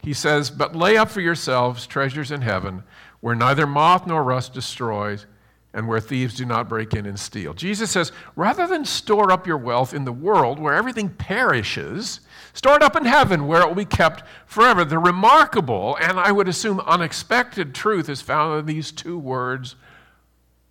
He 0.00 0.12
says, 0.12 0.48
But 0.48 0.76
lay 0.76 0.96
up 0.96 1.10
for 1.10 1.20
yourselves 1.20 1.84
treasures 1.84 2.30
in 2.30 2.42
heaven, 2.42 2.84
where 3.18 3.34
neither 3.34 3.66
moth 3.66 4.06
nor 4.06 4.22
rust 4.22 4.54
destroys, 4.54 5.26
and 5.74 5.88
where 5.88 5.98
thieves 5.98 6.36
do 6.36 6.44
not 6.44 6.68
break 6.68 6.94
in 6.94 7.06
and 7.06 7.18
steal. 7.18 7.52
Jesus 7.52 7.90
says, 7.90 8.12
rather 8.36 8.68
than 8.68 8.84
store 8.84 9.32
up 9.32 9.44
your 9.44 9.56
wealth 9.56 9.92
in 9.92 10.04
the 10.04 10.12
world 10.12 10.60
where 10.60 10.74
everything 10.74 11.08
perishes, 11.08 12.20
store 12.54 12.76
it 12.76 12.82
up 12.82 12.94
in 12.94 13.04
heaven 13.04 13.48
where 13.48 13.62
it 13.62 13.66
will 13.66 13.74
be 13.74 13.84
kept 13.84 14.22
forever. 14.46 14.84
The 14.84 14.98
remarkable, 14.98 15.96
and 16.00 16.18
I 16.18 16.30
would 16.30 16.48
assume 16.48 16.78
unexpected 16.80 17.74
truth 17.74 18.08
is 18.08 18.20
found 18.20 18.60
in 18.60 18.66
these 18.66 18.92
two 18.92 19.18
words 19.18 19.74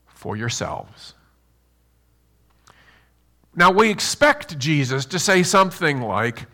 for 0.07 0.37
yourselves. 0.37 1.15
Now, 3.55 3.71
we 3.71 3.89
expect 3.89 4.59
Jesus 4.59 5.05
to 5.07 5.19
say 5.19 5.43
something 5.43 6.01
like, 6.01 6.45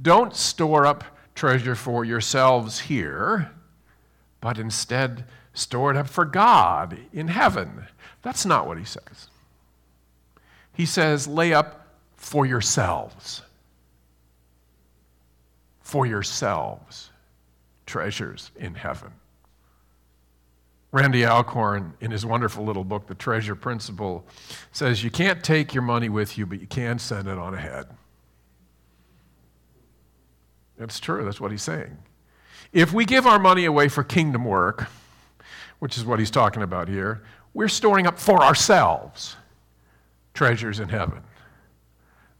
Don't 0.00 0.34
store 0.34 0.86
up 0.86 1.04
treasure 1.34 1.74
for 1.74 2.04
yourselves 2.04 2.80
here, 2.80 3.50
but 4.40 4.58
instead 4.58 5.24
store 5.52 5.90
it 5.90 5.96
up 5.96 6.08
for 6.08 6.24
God 6.24 6.98
in 7.12 7.28
heaven. 7.28 7.86
That's 8.22 8.46
not 8.46 8.66
what 8.66 8.78
he 8.78 8.84
says. 8.84 9.28
He 10.72 10.86
says, 10.86 11.26
Lay 11.26 11.52
up 11.52 11.86
for 12.16 12.46
yourselves. 12.46 13.42
For 15.80 16.06
yourselves 16.06 17.10
treasures 17.86 18.50
in 18.56 18.74
heaven. 18.74 19.12
Randy 20.96 21.26
Alcorn, 21.26 21.92
in 22.00 22.10
his 22.10 22.24
wonderful 22.24 22.64
little 22.64 22.82
book, 22.82 23.06
The 23.06 23.14
Treasure 23.14 23.54
Principle, 23.54 24.24
says 24.72 25.04
you 25.04 25.10
can't 25.10 25.44
take 25.44 25.74
your 25.74 25.82
money 25.82 26.08
with 26.08 26.38
you, 26.38 26.46
but 26.46 26.58
you 26.58 26.66
can 26.66 26.98
send 26.98 27.28
it 27.28 27.36
on 27.36 27.52
ahead. 27.52 27.84
That's 30.78 30.98
true, 30.98 31.22
that's 31.22 31.38
what 31.38 31.50
he's 31.50 31.62
saying. 31.62 31.98
If 32.72 32.94
we 32.94 33.04
give 33.04 33.26
our 33.26 33.38
money 33.38 33.66
away 33.66 33.88
for 33.88 34.02
kingdom 34.04 34.46
work, 34.46 34.86
which 35.80 35.98
is 35.98 36.06
what 36.06 36.18
he's 36.18 36.30
talking 36.30 36.62
about 36.62 36.88
here, 36.88 37.22
we're 37.52 37.68
storing 37.68 38.06
up 38.06 38.18
for 38.18 38.42
ourselves 38.42 39.36
treasures 40.32 40.80
in 40.80 40.88
heaven. 40.88 41.20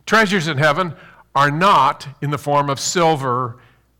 Treasures 0.06 0.48
in 0.48 0.56
heaven 0.56 0.94
are 1.34 1.50
not 1.50 2.08
in 2.22 2.30
the 2.30 2.38
form 2.38 2.70
of 2.70 2.80
silver 2.80 3.58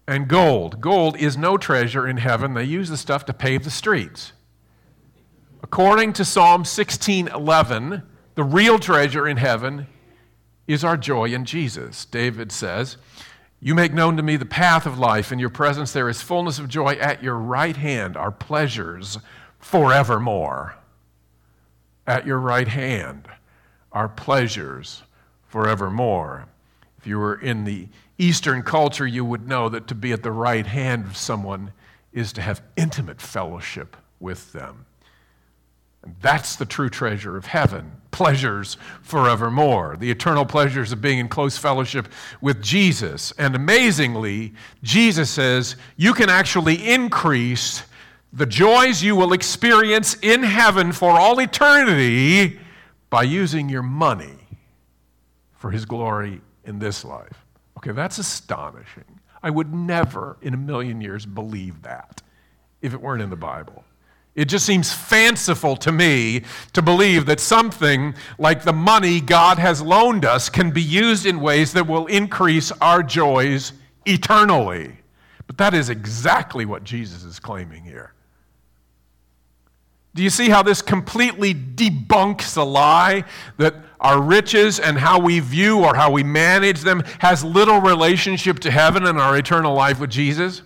and 0.09 0.29
gold. 0.29 0.81
Gold 0.81 1.19
is 1.19 1.37
no 1.37 1.59
treasure 1.59 2.09
in 2.09 2.17
heaven. 2.17 2.55
They 2.55 2.65
use 2.65 2.89
the 2.89 2.97
stuff 2.97 3.27
to 3.27 3.35
pave 3.35 3.63
the 3.63 3.71
streets. 3.71 4.33
According 5.67 6.13
to 6.13 6.25
Psalm 6.25 6.65
16:11, 6.65 8.03
the 8.37 8.45
real 8.45 8.79
treasure 8.79 9.27
in 9.27 9.37
heaven 9.37 9.89
is 10.69 10.85
our 10.85 10.97
joy 10.97 11.25
in 11.25 11.45
Jesus. 11.45 12.05
David 12.05 12.53
says, 12.53 12.97
"You 13.59 13.75
make 13.75 13.93
known 13.93 14.17
to 14.17 14.23
me 14.23 14.37
the 14.37 14.47
path 14.47 14.87
of 14.87 14.97
life. 14.97 15.33
In 15.33 15.41
your 15.41 15.51
presence 15.51 15.93
there 15.93 16.09
is 16.09 16.23
fullness 16.23 16.61
of 16.61 16.69
joy. 16.69 16.93
At 16.95 17.21
your 17.21 17.35
right 17.35 17.77
hand 17.77 18.17
are 18.17 18.31
pleasures 18.31 19.19
forevermore." 19.59 20.77
at 22.07 22.25
your 22.25 22.39
right 22.39 22.69
hand 22.69 23.27
are 23.91 24.09
pleasures 24.09 25.03
forevermore. 25.49 26.47
If 26.99 27.09
you 27.09 27.19
were 27.19 27.35
in 27.35 27.65
the 27.65 27.89
Eastern 28.19 28.63
culture, 28.63 29.09
you 29.09 29.25
would 29.25 29.49
know 29.49 29.69
that 29.71 29.89
to 29.89 29.97
be 29.97 30.13
at 30.13 30.23
the 30.23 30.31
right 30.31 30.65
hand 30.65 31.07
of 31.07 31.17
someone 31.17 31.73
is 32.13 32.33
to 32.35 32.43
have 32.43 32.63
intimate 32.77 33.21
fellowship 33.21 33.97
with 34.21 34.53
them. 34.53 34.86
That's 36.21 36.57
the 36.57 36.67
true 36.67 36.91
treasure 36.91 37.37
of 37.37 37.47
heaven 37.47 37.93
pleasures 38.17 38.79
forevermore, 39.03 39.95
the 39.99 40.11
eternal 40.11 40.47
pleasures 40.47 40.91
of 40.91 41.03
being 41.03 41.19
in 41.19 41.29
close 41.29 41.59
fellowship 41.59 42.09
with 42.41 42.63
Jesus. 42.63 43.31
And 43.37 43.55
amazingly, 43.55 44.55
Jesus 44.83 45.29
says 45.29 45.77
you 45.99 46.15
can 46.15 46.31
actually 46.31 46.95
increase 46.95 47.83
the 48.33 48.47
joys 48.47 49.03
you 49.03 49.17
will 49.17 49.35
experience 49.35 50.17
in 50.23 50.43
heaven 50.43 50.93
for 50.93 51.11
all 51.11 51.39
eternity 51.41 52.59
by 53.11 53.23
using 53.23 53.69
your 53.69 53.83
money 53.83 54.39
for 55.55 55.71
his 55.71 55.85
glory 55.85 56.41
in 56.65 56.79
this 56.79 57.05
life. 57.05 57.45
Okay, 57.77 57.93
that's 57.93 58.17
astonishing. 58.17 59.21
I 59.43 59.51
would 59.51 59.75
never 59.75 60.39
in 60.41 60.55
a 60.55 60.59
million 60.59 61.03
years 61.03 61.27
believe 61.27 61.83
that 61.83 62.23
if 62.81 62.95
it 62.95 63.01
weren't 63.01 63.21
in 63.21 63.31
the 63.31 63.37
Bible. 63.37 63.85
It 64.37 64.51
just 64.51 64.67
seems 64.67 64.93
fanciful 64.93 65.77
to 65.79 65.91
me 65.91 66.43
to 66.75 66.83
believe 66.83 67.25
that 67.25 67.41
something 67.41 68.15
like 68.39 68.63
the 68.63 68.73
money 68.73 69.19
God 69.19 69.59
has 69.59 69.81
loaned 69.81 70.27
us 70.27 70.51
can 70.51 70.71
be 70.71 70.83
used 70.83 71.25
in 71.25 71.41
ways 71.41 71.73
that 71.73 71.87
will 71.87 72.07
increase 72.07 72.71
our 72.83 73.03
joys 73.03 73.73
eternally. 74.05 74.99
But 75.47 75.57
that 75.57 75.73
is 75.73 75.89
exactly 75.89 76.67
what 76.67 76.85
Jesus 76.85 77.25
is 77.25 77.41
claiming 77.41 77.83
here. 77.83 78.13
Do 80.15 80.23
you 80.23 80.31
see 80.31 80.51
how 80.51 80.63
this 80.63 80.83
completely 80.83 81.55
debunks 81.55 82.55
the 82.55 82.65
lie 82.65 83.25
that 83.57 83.75
our 84.01 84.21
riches 84.21 84.79
and 84.81 84.99
how 84.99 85.19
we 85.19 85.41
view 85.41 85.83
or 85.83 85.95
how 85.95 86.11
we 86.11 86.23
manage 86.23 86.81
them 86.81 87.03
has 87.21 87.43
little 87.43 87.81
relationship 87.81 88.59
to 88.61 88.71
heaven 88.71 89.07
and 89.07 89.19
our 89.19 89.37
eternal 89.37 89.75
life 89.75 89.99
with 89.99 90.11
Jesus? 90.11 90.61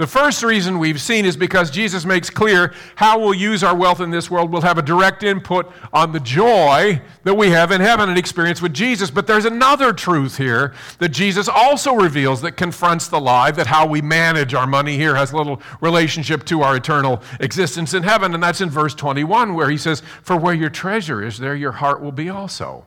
The 0.00 0.06
first 0.06 0.42
reason 0.42 0.78
we've 0.78 0.98
seen 0.98 1.26
is 1.26 1.36
because 1.36 1.70
Jesus 1.70 2.06
makes 2.06 2.30
clear 2.30 2.72
how 2.94 3.18
we'll 3.18 3.34
use 3.34 3.62
our 3.62 3.76
wealth 3.76 4.00
in 4.00 4.10
this 4.10 4.30
world 4.30 4.50
will 4.50 4.62
have 4.62 4.78
a 4.78 4.82
direct 4.82 5.22
input 5.22 5.70
on 5.92 6.12
the 6.12 6.20
joy 6.20 7.02
that 7.24 7.34
we 7.34 7.50
have 7.50 7.70
in 7.70 7.82
heaven 7.82 8.08
and 8.08 8.16
experience 8.16 8.62
with 8.62 8.72
Jesus. 8.72 9.10
But 9.10 9.26
there's 9.26 9.44
another 9.44 9.92
truth 9.92 10.38
here 10.38 10.72
that 11.00 11.10
Jesus 11.10 11.50
also 11.50 11.92
reveals 11.92 12.40
that 12.40 12.52
confronts 12.52 13.08
the 13.08 13.20
lie 13.20 13.50
that 13.50 13.66
how 13.66 13.86
we 13.86 14.00
manage 14.00 14.54
our 14.54 14.66
money 14.66 14.96
here 14.96 15.16
has 15.16 15.34
little 15.34 15.60
relationship 15.82 16.46
to 16.46 16.62
our 16.62 16.76
eternal 16.76 17.20
existence 17.38 17.92
in 17.92 18.02
heaven. 18.02 18.32
And 18.32 18.42
that's 18.42 18.62
in 18.62 18.70
verse 18.70 18.94
21, 18.94 19.52
where 19.52 19.68
he 19.68 19.76
says, 19.76 20.00
For 20.22 20.34
where 20.34 20.54
your 20.54 20.70
treasure 20.70 21.22
is, 21.22 21.36
there 21.36 21.54
your 21.54 21.72
heart 21.72 22.00
will 22.00 22.10
be 22.10 22.30
also. 22.30 22.86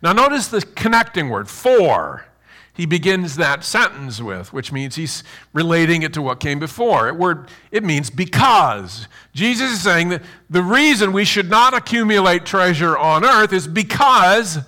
Now, 0.00 0.12
notice 0.12 0.46
the 0.46 0.60
connecting 0.60 1.30
word, 1.30 1.48
for 1.48 2.26
he 2.74 2.86
begins 2.86 3.36
that 3.36 3.62
sentence 3.62 4.20
with, 4.20 4.52
which 4.52 4.72
means 4.72 4.96
he's 4.96 5.22
relating 5.52 6.02
it 6.02 6.12
to 6.14 6.22
what 6.22 6.40
came 6.40 6.58
before. 6.58 7.08
It, 7.08 7.14
word, 7.14 7.48
it 7.70 7.84
means 7.84 8.10
because. 8.10 9.06
Jesus 9.32 9.70
is 9.70 9.80
saying 9.80 10.08
that 10.08 10.22
the 10.50 10.62
reason 10.62 11.12
we 11.12 11.24
should 11.24 11.48
not 11.48 11.72
accumulate 11.72 12.44
treasure 12.44 12.98
on 12.98 13.24
earth 13.24 13.52
is 13.52 13.68
because 13.68 14.58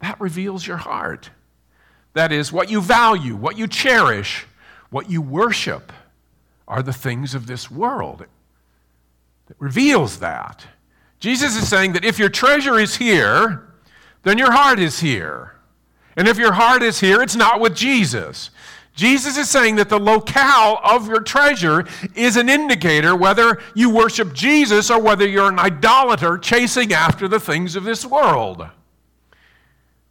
that 0.00 0.20
reveals 0.20 0.64
your 0.66 0.76
heart. 0.76 1.30
That 2.12 2.30
is, 2.30 2.52
what 2.52 2.70
you 2.70 2.80
value, 2.80 3.34
what 3.34 3.58
you 3.58 3.66
cherish, 3.66 4.46
what 4.90 5.10
you 5.10 5.20
worship 5.20 5.92
are 6.68 6.82
the 6.82 6.92
things 6.92 7.34
of 7.34 7.48
this 7.48 7.68
world. 7.68 8.24
It 9.50 9.56
reveals 9.58 10.20
that. 10.20 10.64
Jesus 11.18 11.56
is 11.56 11.68
saying 11.68 11.94
that 11.94 12.04
if 12.04 12.20
your 12.20 12.28
treasure 12.28 12.78
is 12.78 12.96
here, 12.96 13.66
then 14.22 14.38
your 14.38 14.52
heart 14.52 14.78
is 14.78 15.00
here. 15.00 15.55
And 16.16 16.26
if 16.26 16.38
your 16.38 16.52
heart 16.52 16.82
is 16.82 17.00
here, 17.00 17.20
it's 17.20 17.36
not 17.36 17.60
with 17.60 17.74
Jesus. 17.74 18.50
Jesus 18.94 19.36
is 19.36 19.50
saying 19.50 19.76
that 19.76 19.90
the 19.90 20.00
locale 20.00 20.80
of 20.82 21.06
your 21.06 21.20
treasure 21.20 21.84
is 22.14 22.36
an 22.36 22.48
indicator 22.48 23.14
whether 23.14 23.60
you 23.74 23.90
worship 23.90 24.32
Jesus 24.32 24.90
or 24.90 24.98
whether 24.98 25.28
you're 25.28 25.50
an 25.50 25.58
idolater 25.58 26.38
chasing 26.38 26.94
after 26.94 27.28
the 27.28 27.38
things 27.38 27.76
of 27.76 27.84
this 27.84 28.06
world. 28.06 28.66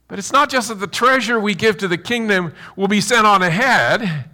But 0.07 0.19
it's 0.19 0.31
not 0.31 0.51
just 0.51 0.67
that 0.69 0.75
the 0.75 0.85
treasure 0.85 1.39
we 1.39 1.55
give 1.55 1.77
to 1.79 1.87
the 1.87 1.97
kingdom 1.97 2.53
will 2.75 2.87
be 2.87 3.01
sent 3.01 3.25
on 3.25 3.41
ahead. 3.41 4.25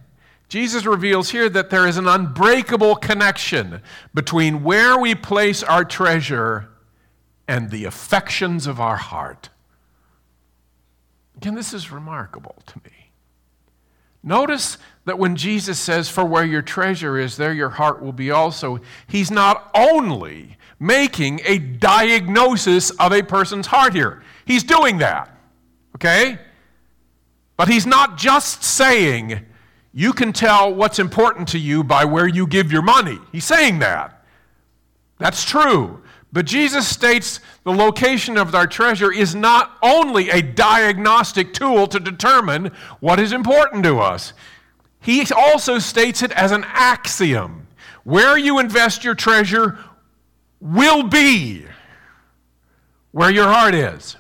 Jesus 0.49 0.85
reveals 0.85 1.29
here 1.29 1.47
that 1.47 1.69
there 1.69 1.87
is 1.87 1.95
an 1.95 2.09
unbreakable 2.09 2.97
connection 2.97 3.81
between 4.13 4.63
where 4.63 4.97
we 4.97 5.15
place 5.15 5.63
our 5.63 5.85
treasure 5.85 6.67
and 7.47 7.71
the 7.71 7.85
affections 7.85 8.67
of 8.67 8.81
our 8.81 8.97
heart. 8.97 9.49
Again, 11.41 11.55
this 11.55 11.73
is 11.73 11.91
remarkable 11.91 12.55
to 12.67 12.77
me. 12.85 13.09
Notice 14.21 14.77
that 15.05 15.17
when 15.17 15.35
Jesus 15.35 15.79
says, 15.79 16.07
For 16.07 16.23
where 16.23 16.45
your 16.45 16.61
treasure 16.61 17.17
is, 17.17 17.35
there 17.35 17.51
your 17.51 17.69
heart 17.69 17.99
will 17.99 18.11
be 18.11 18.29
also, 18.29 18.79
he's 19.07 19.31
not 19.31 19.71
only 19.73 20.57
making 20.79 21.41
a 21.45 21.57
diagnosis 21.57 22.91
of 22.91 23.11
a 23.11 23.23
person's 23.23 23.65
heart 23.65 23.95
here, 23.95 24.21
he's 24.45 24.61
doing 24.61 24.99
that, 24.99 25.35
okay? 25.95 26.37
But 27.57 27.69
he's 27.69 27.87
not 27.87 28.19
just 28.19 28.63
saying, 28.63 29.43
You 29.91 30.13
can 30.13 30.33
tell 30.33 30.71
what's 30.71 30.99
important 30.99 31.47
to 31.49 31.57
you 31.57 31.83
by 31.83 32.05
where 32.05 32.27
you 32.27 32.45
give 32.45 32.71
your 32.71 32.83
money. 32.83 33.17
He's 33.31 33.45
saying 33.45 33.79
that. 33.79 34.23
That's 35.17 35.43
true. 35.43 36.03
But 36.33 36.45
Jesus 36.45 36.87
states 36.87 37.41
the 37.63 37.73
location 37.73 38.37
of 38.37 38.55
our 38.55 38.67
treasure 38.67 39.11
is 39.11 39.35
not 39.35 39.77
only 39.81 40.29
a 40.29 40.41
diagnostic 40.41 41.53
tool 41.53 41.87
to 41.87 41.99
determine 41.99 42.71
what 42.99 43.19
is 43.19 43.33
important 43.33 43.83
to 43.83 43.99
us, 43.99 44.33
he 45.01 45.25
also 45.35 45.79
states 45.79 46.21
it 46.21 46.31
as 46.31 46.51
an 46.51 46.63
axiom. 46.67 47.67
Where 48.03 48.37
you 48.37 48.59
invest 48.59 49.03
your 49.03 49.15
treasure 49.15 49.77
will 50.59 51.03
be 51.03 51.65
where 53.11 53.29
your 53.29 53.47
heart 53.47 53.75
is. 53.75 54.15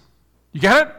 You 0.51 0.59
get 0.61 0.87
it? 0.87 0.95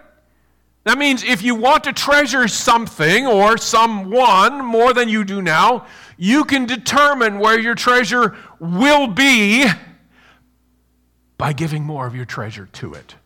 That 0.84 0.98
means 0.98 1.22
if 1.22 1.42
you 1.42 1.54
want 1.54 1.84
to 1.84 1.92
treasure 1.92 2.48
something 2.48 3.26
or 3.26 3.56
someone 3.56 4.64
more 4.64 4.92
than 4.92 5.08
you 5.08 5.24
do 5.24 5.40
now, 5.40 5.86
you 6.16 6.44
can 6.44 6.66
determine 6.66 7.38
where 7.38 7.58
your 7.58 7.74
treasure 7.74 8.36
will 8.58 9.06
be 9.06 9.66
by 11.42 11.52
giving 11.52 11.82
more 11.82 12.06
of 12.06 12.14
your 12.14 12.24
treasure 12.24 12.68
to 12.70 12.94
it. 12.94 13.16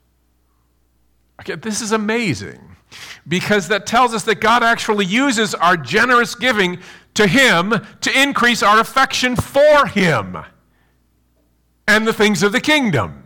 Okay, 1.38 1.54
this 1.54 1.82
is 1.82 1.92
amazing 1.92 2.76
because 3.28 3.68
that 3.68 3.84
tells 3.84 4.14
us 4.14 4.22
that 4.22 4.40
God 4.40 4.62
actually 4.62 5.04
uses 5.04 5.54
our 5.54 5.76
generous 5.76 6.34
giving 6.34 6.78
to 7.12 7.26
Him 7.26 7.74
to 8.00 8.22
increase 8.22 8.62
our 8.62 8.80
affection 8.80 9.36
for 9.36 9.84
Him 9.84 10.38
and 11.86 12.08
the 12.08 12.12
things 12.14 12.42
of 12.42 12.52
the 12.52 12.60
kingdom. 12.60 13.22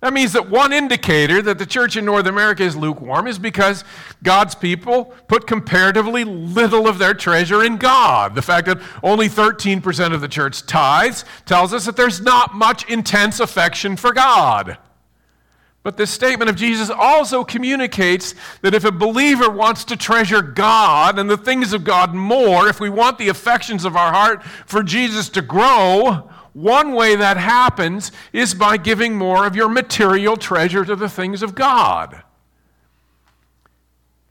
That 0.00 0.12
means 0.12 0.32
that 0.34 0.48
one 0.48 0.72
indicator 0.72 1.42
that 1.42 1.58
the 1.58 1.66
church 1.66 1.96
in 1.96 2.04
North 2.04 2.26
America 2.26 2.62
is 2.62 2.76
lukewarm 2.76 3.26
is 3.26 3.36
because 3.38 3.82
God's 4.22 4.54
people 4.54 5.06
put 5.26 5.48
comparatively 5.48 6.22
little 6.22 6.86
of 6.86 6.98
their 6.98 7.14
treasure 7.14 7.64
in 7.64 7.78
God. 7.78 8.36
The 8.36 8.42
fact 8.42 8.68
that 8.68 8.80
only 9.02 9.28
13% 9.28 10.14
of 10.14 10.20
the 10.20 10.28
church 10.28 10.64
tithes 10.66 11.24
tells 11.46 11.74
us 11.74 11.84
that 11.86 11.96
there's 11.96 12.20
not 12.20 12.54
much 12.54 12.88
intense 12.88 13.40
affection 13.40 13.96
for 13.96 14.12
God. 14.12 14.78
But 15.82 15.96
this 15.96 16.10
statement 16.10 16.50
of 16.50 16.54
Jesus 16.54 16.90
also 16.90 17.42
communicates 17.42 18.34
that 18.62 18.74
if 18.74 18.84
a 18.84 18.92
believer 18.92 19.50
wants 19.50 19.84
to 19.84 19.96
treasure 19.96 20.42
God 20.42 21.18
and 21.18 21.30
the 21.30 21.36
things 21.36 21.72
of 21.72 21.82
God 21.82 22.14
more, 22.14 22.68
if 22.68 22.78
we 22.78 22.90
want 22.90 23.18
the 23.18 23.30
affections 23.30 23.84
of 23.84 23.96
our 23.96 24.12
heart 24.12 24.44
for 24.44 24.82
Jesus 24.82 25.28
to 25.30 25.42
grow, 25.42 26.30
one 26.62 26.92
way 26.92 27.14
that 27.14 27.36
happens 27.36 28.10
is 28.32 28.52
by 28.52 28.76
giving 28.76 29.16
more 29.16 29.46
of 29.46 29.54
your 29.54 29.68
material 29.68 30.36
treasure 30.36 30.84
to 30.84 30.96
the 30.96 31.08
things 31.08 31.42
of 31.42 31.54
God. 31.54 32.22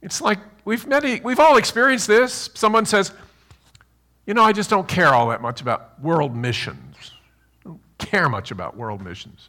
It's 0.02 0.20
like 0.20 0.40
we've, 0.66 0.86
many, 0.86 1.22
we've 1.22 1.40
all 1.40 1.56
experienced 1.56 2.06
this. 2.06 2.50
Someone 2.54 2.86
says, 2.86 3.14
You 4.26 4.34
know, 4.34 4.44
I 4.44 4.52
just 4.52 4.70
don't 4.70 4.88
care 4.90 5.08
all 5.08 5.30
that 5.30 5.42
much 5.42 5.62
about 5.62 6.02
world 6.02 6.36
missions. 6.36 7.12
I 7.66 7.70
don't 7.70 7.82
care 7.98 8.28
much 8.28 8.52
about 8.52 8.76
world 8.76 9.02
missions. 9.02 9.48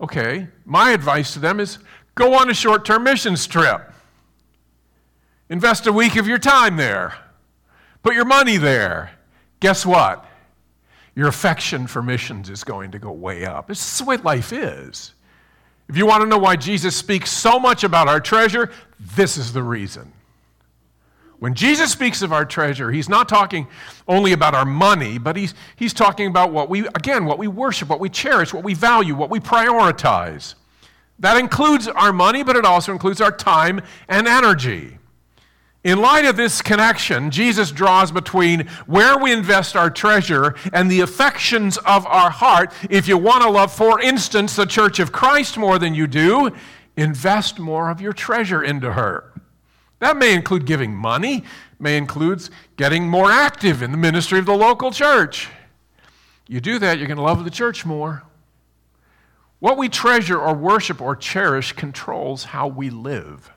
Okay, 0.00 0.48
my 0.64 0.92
advice 0.92 1.34
to 1.34 1.38
them 1.38 1.60
is 1.60 1.78
go 2.14 2.32
on 2.32 2.48
a 2.48 2.54
short 2.54 2.86
term 2.86 3.04
missions 3.04 3.46
trip. 3.46 3.92
Invest 5.50 5.86
a 5.86 5.92
week 5.92 6.16
of 6.16 6.26
your 6.26 6.38
time 6.38 6.76
there. 6.76 7.14
Put 8.02 8.14
your 8.14 8.24
money 8.24 8.56
there. 8.56 9.10
Guess 9.60 9.84
what? 9.84 10.24
Your 11.14 11.28
affection 11.28 11.86
for 11.86 12.02
missions 12.02 12.48
is 12.48 12.64
going 12.64 12.92
to 12.92 12.98
go 12.98 13.10
way 13.10 13.44
up. 13.44 13.68
This 13.68 13.80
is 13.80 13.98
the 13.98 14.04
way 14.04 14.16
life 14.18 14.52
is. 14.52 15.14
If 15.88 15.96
you 15.96 16.06
want 16.06 16.22
to 16.22 16.28
know 16.28 16.38
why 16.38 16.56
Jesus 16.56 16.96
speaks 16.96 17.30
so 17.30 17.58
much 17.58 17.82
about 17.82 18.08
our 18.08 18.20
treasure, 18.20 18.70
this 19.16 19.36
is 19.36 19.52
the 19.52 19.62
reason. 19.62 20.12
When 21.40 21.54
Jesus 21.54 21.90
speaks 21.90 22.22
of 22.22 22.32
our 22.32 22.44
treasure, 22.44 22.92
he's 22.92 23.08
not 23.08 23.28
talking 23.28 23.66
only 24.06 24.32
about 24.32 24.54
our 24.54 24.66
money, 24.66 25.18
but 25.18 25.36
he's, 25.36 25.54
he's 25.74 25.94
talking 25.94 26.26
about 26.26 26.52
what 26.52 26.68
we, 26.68 26.86
again, 26.88 27.24
what 27.24 27.38
we 27.38 27.48
worship, 27.48 27.88
what 27.88 27.98
we 27.98 28.10
cherish, 28.10 28.54
what 28.54 28.62
we 28.62 28.74
value, 28.74 29.16
what 29.16 29.30
we 29.30 29.40
prioritize. 29.40 30.54
That 31.18 31.38
includes 31.38 31.88
our 31.88 32.12
money, 32.12 32.44
but 32.44 32.56
it 32.56 32.64
also 32.64 32.92
includes 32.92 33.20
our 33.20 33.32
time 33.32 33.80
and 34.08 34.28
energy. 34.28 34.98
In 35.82 35.98
light 36.00 36.26
of 36.26 36.36
this 36.36 36.60
connection, 36.60 37.30
Jesus 37.30 37.72
draws 37.72 38.12
between 38.12 38.66
where 38.86 39.16
we 39.16 39.32
invest 39.32 39.76
our 39.76 39.88
treasure 39.88 40.54
and 40.74 40.90
the 40.90 41.00
affections 41.00 41.78
of 41.78 42.06
our 42.06 42.28
heart. 42.28 42.74
If 42.90 43.08
you 43.08 43.16
want 43.16 43.44
to 43.44 43.50
love, 43.50 43.72
for 43.72 43.98
instance, 43.98 44.56
the 44.56 44.66
church 44.66 44.98
of 44.98 45.10
Christ 45.10 45.56
more 45.56 45.78
than 45.78 45.94
you 45.94 46.06
do, 46.06 46.50
invest 46.98 47.58
more 47.58 47.88
of 47.88 48.02
your 48.02 48.12
treasure 48.12 48.62
into 48.62 48.92
her. 48.92 49.32
That 50.00 50.18
may 50.18 50.34
include 50.34 50.66
giving 50.66 50.94
money, 50.94 51.44
may 51.78 51.96
include 51.96 52.46
getting 52.76 53.08
more 53.08 53.30
active 53.30 53.82
in 53.82 53.90
the 53.90 53.96
ministry 53.96 54.38
of 54.38 54.44
the 54.44 54.56
local 54.56 54.90
church. 54.90 55.48
You 56.46 56.60
do 56.60 56.78
that, 56.78 56.98
you're 56.98 57.06
going 57.06 57.16
to 57.16 57.22
love 57.22 57.44
the 57.44 57.50
church 57.50 57.86
more. 57.86 58.24
What 59.60 59.78
we 59.78 59.88
treasure 59.88 60.38
or 60.38 60.54
worship 60.54 61.00
or 61.00 61.16
cherish 61.16 61.72
controls 61.72 62.44
how 62.44 62.66
we 62.66 62.90
live. 62.90 63.50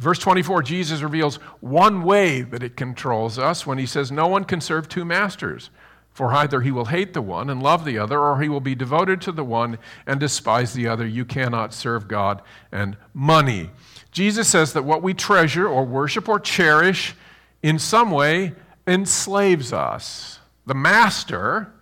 Verse 0.00 0.18
24, 0.18 0.62
Jesus 0.62 1.02
reveals 1.02 1.36
one 1.60 2.02
way 2.02 2.40
that 2.40 2.62
it 2.62 2.74
controls 2.74 3.38
us 3.38 3.66
when 3.66 3.76
he 3.76 3.84
says, 3.84 4.10
No 4.10 4.28
one 4.28 4.44
can 4.44 4.62
serve 4.62 4.88
two 4.88 5.04
masters, 5.04 5.68
for 6.10 6.32
either 6.32 6.62
he 6.62 6.70
will 6.70 6.86
hate 6.86 7.12
the 7.12 7.20
one 7.20 7.50
and 7.50 7.62
love 7.62 7.84
the 7.84 7.98
other, 7.98 8.18
or 8.18 8.40
he 8.40 8.48
will 8.48 8.62
be 8.62 8.74
devoted 8.74 9.20
to 9.20 9.30
the 9.30 9.44
one 9.44 9.76
and 10.06 10.18
despise 10.18 10.72
the 10.72 10.88
other. 10.88 11.06
You 11.06 11.26
cannot 11.26 11.74
serve 11.74 12.08
God 12.08 12.40
and 12.72 12.96
money. 13.12 13.68
Jesus 14.10 14.48
says 14.48 14.72
that 14.72 14.86
what 14.86 15.02
we 15.02 15.12
treasure 15.12 15.68
or 15.68 15.84
worship 15.84 16.30
or 16.30 16.40
cherish 16.40 17.14
in 17.62 17.78
some 17.78 18.10
way 18.10 18.54
enslaves 18.86 19.70
us. 19.70 20.38
The 20.64 20.74
master 20.74 21.74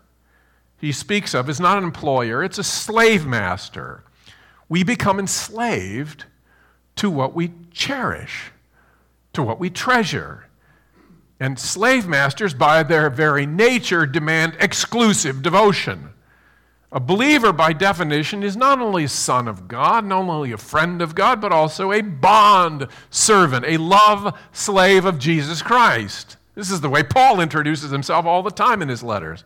he 0.81 0.91
speaks 0.91 1.35
of 1.35 1.49
is 1.49 1.61
not 1.61 1.79
an 1.79 1.85
employer, 1.85 2.43
it's 2.43 2.59
a 2.59 2.65
slave 2.65 3.25
master. 3.25 4.03
We 4.69 4.83
become 4.83 5.21
enslaved 5.21 6.25
to 6.99 7.11
what 7.11 7.35
we 7.35 7.53
cherish, 7.73 8.51
to 9.33 9.43
what 9.43 9.59
we 9.59 9.71
treasure. 9.71 10.45
And 11.41 11.59
slave 11.59 12.07
masters, 12.07 12.55
by 12.55 12.83
their 12.83 13.09
very 13.09 13.47
nature, 13.47 14.07
demand 14.07 14.57
exclusive 14.61 15.43
devotion. 15.43 16.11
A 16.91 16.99
believer, 16.99 17.53
by 17.53 17.73
definition, 17.73 18.43
is 18.43 18.57
not 18.57 18.81
only 18.81 19.05
a 19.05 19.09
son 19.09 19.47
of 19.47 19.69
God, 19.69 20.05
not 20.05 20.29
only 20.29 20.53
a 20.53 20.57
friend 20.57 21.03
of 21.03 21.15
God, 21.15 21.41
but 21.41 21.53
also 21.53 21.93
a 21.93 22.01
bond 22.01 22.89
servant, 23.11 23.65
a 23.67 23.77
love 23.77 24.37
slave 24.53 25.05
of 25.05 25.19
Jesus 25.19 25.63
Christ. 25.63 26.37
This 26.55 26.71
is 26.71 26.81
the 26.81 26.89
way 26.89 27.03
Paul 27.03 27.41
introduces 27.41 27.91
himself 27.91 28.27
all 28.27 28.43
the 28.43 28.51
time 28.51 28.83
in 28.83 28.89
his 28.89 29.03
letters. 29.03 29.45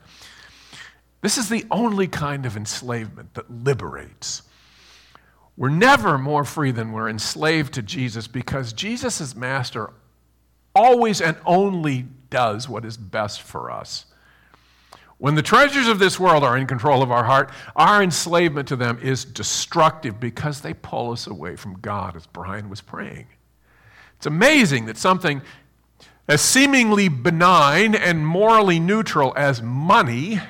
This 1.20 1.36
is 1.36 1.48
the 1.50 1.66
only 1.70 2.06
kind 2.06 2.46
of 2.46 2.56
enslavement 2.56 3.34
that 3.34 3.50
liberates. 3.50 4.42
We're 5.56 5.68
never 5.68 6.18
more 6.18 6.44
free 6.44 6.70
than 6.70 6.92
we're 6.92 7.08
enslaved 7.08 7.74
to 7.74 7.82
Jesus 7.82 8.26
because 8.26 8.72
Jesus, 8.72 9.20
as 9.20 9.36
master, 9.36 9.90
always 10.74 11.20
and 11.20 11.36
only 11.44 12.06
does 12.30 12.68
what 12.68 12.84
is 12.84 12.96
best 12.96 13.42
for 13.42 13.70
us. 13.70 14.06
When 15.18 15.34
the 15.36 15.42
treasures 15.42 15.86
of 15.86 16.00
this 16.00 16.18
world 16.18 16.42
are 16.42 16.56
in 16.56 16.66
control 16.66 17.02
of 17.02 17.12
our 17.12 17.22
heart, 17.22 17.52
our 17.76 18.02
enslavement 18.02 18.66
to 18.68 18.76
them 18.76 18.98
is 19.00 19.24
destructive 19.24 20.18
because 20.18 20.62
they 20.62 20.74
pull 20.74 21.12
us 21.12 21.28
away 21.28 21.54
from 21.54 21.78
God, 21.78 22.16
as 22.16 22.26
Brian 22.26 22.68
was 22.68 22.80
praying. 22.80 23.26
It's 24.16 24.26
amazing 24.26 24.86
that 24.86 24.96
something 24.96 25.42
as 26.26 26.40
seemingly 26.40 27.08
benign 27.08 27.94
and 27.94 28.26
morally 28.26 28.80
neutral 28.80 29.32
as 29.36 29.62
money 29.62 30.40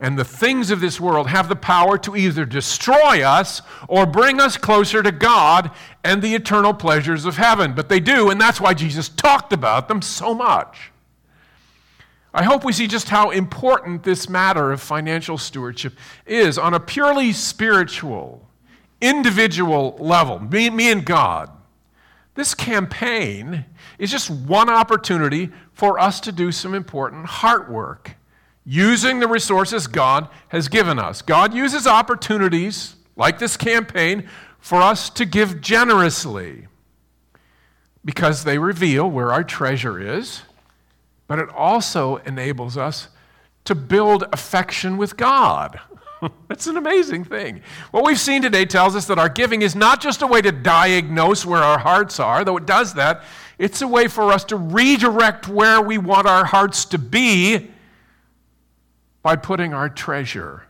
and 0.00 0.18
the 0.18 0.24
things 0.24 0.70
of 0.70 0.80
this 0.80 0.98
world 0.98 1.28
have 1.28 1.50
the 1.50 1.56
power 1.56 1.98
to 1.98 2.16
either 2.16 2.46
destroy 2.46 3.22
us 3.22 3.60
or 3.86 4.06
bring 4.06 4.40
us 4.40 4.56
closer 4.56 5.02
to 5.02 5.12
God 5.12 5.70
and 6.02 6.22
the 6.22 6.34
eternal 6.34 6.72
pleasures 6.72 7.26
of 7.26 7.36
heaven. 7.36 7.74
But 7.74 7.90
they 7.90 8.00
do, 8.00 8.30
and 8.30 8.40
that's 8.40 8.60
why 8.60 8.72
Jesus 8.72 9.10
talked 9.10 9.52
about 9.52 9.88
them 9.88 10.00
so 10.00 10.34
much. 10.34 10.90
I 12.32 12.44
hope 12.44 12.64
we 12.64 12.72
see 12.72 12.86
just 12.86 13.10
how 13.10 13.30
important 13.30 14.02
this 14.02 14.28
matter 14.28 14.72
of 14.72 14.80
financial 14.80 15.36
stewardship 15.36 15.94
is 16.24 16.56
on 16.56 16.72
a 16.72 16.80
purely 16.80 17.32
spiritual, 17.32 18.48
individual 19.02 19.96
level, 19.98 20.38
me, 20.38 20.70
me 20.70 20.90
and 20.90 21.04
God. 21.04 21.50
This 22.36 22.54
campaign 22.54 23.66
is 23.98 24.10
just 24.10 24.30
one 24.30 24.70
opportunity 24.70 25.50
for 25.74 25.98
us 25.98 26.20
to 26.20 26.32
do 26.32 26.52
some 26.52 26.74
important 26.74 27.26
heart 27.26 27.70
work 27.70 28.16
using 28.70 29.18
the 29.18 29.26
resources 29.26 29.86
God 29.86 30.28
has 30.48 30.68
given 30.68 30.98
us. 30.98 31.22
God 31.22 31.52
uses 31.52 31.86
opportunities 31.86 32.94
like 33.16 33.38
this 33.38 33.56
campaign 33.56 34.28
for 34.58 34.80
us 34.80 35.10
to 35.10 35.24
give 35.24 35.60
generously 35.60 36.68
because 38.04 38.44
they 38.44 38.58
reveal 38.58 39.10
where 39.10 39.32
our 39.32 39.42
treasure 39.42 39.98
is 39.98 40.42
but 41.30 41.38
it 41.38 41.48
also 41.50 42.16
enables 42.26 42.76
us 42.76 43.06
to 43.64 43.72
build 43.72 44.24
affection 44.32 44.96
with 44.96 45.16
God. 45.16 45.78
That's 46.48 46.66
an 46.66 46.76
amazing 46.76 47.22
thing. 47.22 47.62
What 47.92 48.04
we've 48.04 48.18
seen 48.18 48.42
today 48.42 48.64
tells 48.64 48.96
us 48.96 49.06
that 49.06 49.16
our 49.20 49.28
giving 49.28 49.62
is 49.62 49.76
not 49.76 50.00
just 50.00 50.22
a 50.22 50.26
way 50.26 50.42
to 50.42 50.50
diagnose 50.50 51.46
where 51.46 51.62
our 51.62 51.78
hearts 51.78 52.18
are, 52.18 52.44
though 52.44 52.56
it 52.56 52.66
does 52.66 52.94
that. 52.94 53.22
It's 53.58 53.80
a 53.80 53.86
way 53.86 54.08
for 54.08 54.32
us 54.32 54.42
to 54.46 54.56
redirect 54.56 55.46
where 55.46 55.80
we 55.80 55.98
want 55.98 56.26
our 56.26 56.46
hearts 56.46 56.84
to 56.86 56.98
be 56.98 57.70
by 59.22 59.36
putting 59.36 59.74
our 59.74 59.88
treasure. 59.88 60.64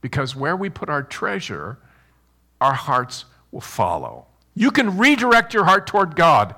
Because 0.00 0.36
where 0.36 0.56
we 0.56 0.70
put 0.70 0.88
our 0.88 1.02
treasure, 1.02 1.78
our 2.60 2.74
hearts 2.74 3.24
will 3.50 3.60
follow. 3.60 4.26
You 4.54 4.70
can 4.70 4.96
redirect 4.96 5.52
your 5.52 5.64
heart 5.64 5.86
toward 5.86 6.16
God 6.16 6.54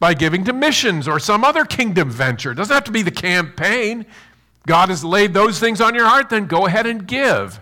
by 0.00 0.14
giving 0.14 0.44
to 0.44 0.52
missions 0.52 1.06
or 1.06 1.18
some 1.18 1.44
other 1.44 1.64
kingdom 1.64 2.10
venture. 2.10 2.52
It 2.52 2.56
doesn't 2.56 2.74
have 2.74 2.84
to 2.84 2.92
be 2.92 3.02
the 3.02 3.10
campaign. 3.10 4.06
God 4.66 4.88
has 4.88 5.04
laid 5.04 5.34
those 5.34 5.60
things 5.60 5.80
on 5.80 5.94
your 5.94 6.06
heart, 6.06 6.30
then 6.30 6.46
go 6.46 6.66
ahead 6.66 6.86
and 6.86 7.06
give. 7.06 7.60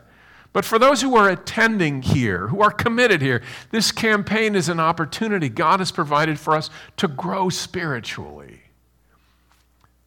But 0.53 0.65
for 0.65 0.79
those 0.79 1.01
who 1.01 1.17
are 1.17 1.31
attending 1.31 2.03
here, 2.03 2.49
who 2.49 2.61
are 2.61 2.71
committed 2.71 3.23
here, 3.23 3.43
this 3.71 3.91
campaign 3.91 4.55
is 4.55 4.69
an 4.69 4.79
opportunity 4.79 5.49
God 5.49 5.81
has 5.81 5.91
provided 5.91 6.39
for 6.39 6.55
us 6.55 6.69
to 6.99 7.09
grow 7.09 7.49
spiritually. 7.49 8.61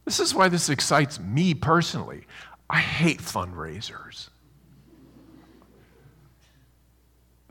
This 0.04 0.20
is 0.20 0.34
why 0.34 0.48
this 0.48 0.68
excites 0.68 1.18
me 1.18 1.52
personally. 1.52 2.26
I 2.68 2.78
hate 2.78 3.20
fundraisers. 3.20 4.28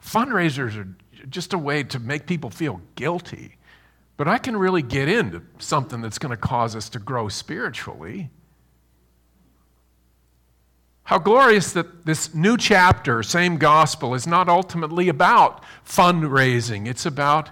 Fundraisers 0.02 0.78
are 0.78 0.88
just 1.30 1.54
a 1.54 1.58
way 1.58 1.84
to 1.84 2.00
make 2.00 2.28
people 2.28 2.50
feel 2.50 2.82
guilty. 2.96 3.58
But 4.18 4.28
I 4.28 4.38
can 4.38 4.56
really 4.56 4.82
get 4.82 5.10
into 5.10 5.42
something 5.58 6.02
that's 6.02 6.18
going 6.18 6.32
to 6.32 6.38
cause 6.38 6.76
us 6.76 6.90
to 6.90 7.00
grow 7.00 7.28
spiritually. 7.28 8.30
How 11.04 11.20
glorious 11.20 11.72
that 11.74 12.06
this 12.06 12.34
new 12.34 12.58
chapter, 12.58 13.22
same 13.22 13.58
gospel, 13.58 14.16
is 14.16 14.26
not 14.26 14.50
ultimately 14.50 15.10
about 15.10 15.64
fundraising. 15.86 16.88
It's 16.88 17.06
about 17.06 17.50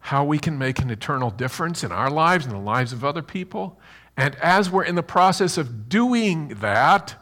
how 0.00 0.24
we 0.24 0.38
can 0.38 0.58
make 0.58 0.78
an 0.80 0.90
eternal 0.90 1.30
difference 1.30 1.84
in 1.84 1.92
our 1.92 2.10
lives 2.10 2.44
and 2.44 2.54
the 2.54 2.58
lives 2.58 2.92
of 2.92 3.04
other 3.04 3.22
people. 3.22 3.80
And 4.18 4.34
as 4.36 4.68
we're 4.68 4.84
in 4.84 4.96
the 4.96 5.02
process 5.04 5.56
of 5.56 5.88
doing 5.88 6.48
that, 6.60 7.14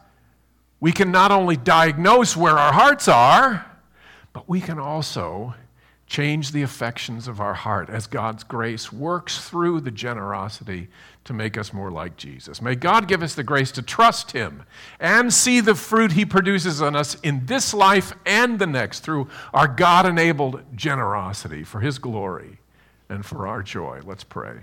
we 0.81 0.93
can 0.93 1.13
not 1.13 1.31
only 1.31 1.55
diagnose 1.55 2.35
where 2.35 2.59
our 2.59 2.73
hearts 2.73 3.07
are, 3.07 3.67
but 4.33 4.49
we 4.49 4.63
can 4.63 4.79
also 4.79 5.55
change 6.07 6.53
the 6.53 6.63
affections 6.63 7.29
of 7.29 7.39
our 7.39 7.53
heart 7.53 7.91
as 7.91 8.07
God's 8.07 8.45
grace 8.45 8.91
works 8.91 9.47
through 9.47 9.81
the 9.81 9.91
generosity 9.91 10.89
to 11.25 11.35
make 11.35 11.59
us 11.59 11.71
more 11.71 11.91
like 11.91 12.17
Jesus. 12.17 12.63
May 12.63 12.77
God 12.77 13.09
give 13.09 13.23
us 13.23 13.35
the 13.35 13.45
grace 13.45 13.73
to 13.73 13.83
trust 13.83 14.33
Him 14.33 14.63
and 14.99 15.35
see 15.35 15.61
the 15.61 15.75
fruit 15.75 16.13
He 16.13 16.25
produces 16.25 16.81
on 16.81 16.97
us 16.97 17.17
in 17.21 17.45
this 17.45 17.75
life 17.75 18.15
and 18.25 18.59
the 18.59 18.67
next 18.67 19.01
through 19.01 19.29
our 19.53 19.69
God 19.69 20.07
enabled 20.07 20.63
generosity 20.75 21.63
for 21.63 21.81
His 21.81 21.99
glory 21.99 22.59
and 23.11 23.27
for 23.27 23.47
our 23.47 23.63
joy. 23.63 24.01
Let's 24.03 24.25
pray. 24.25 24.61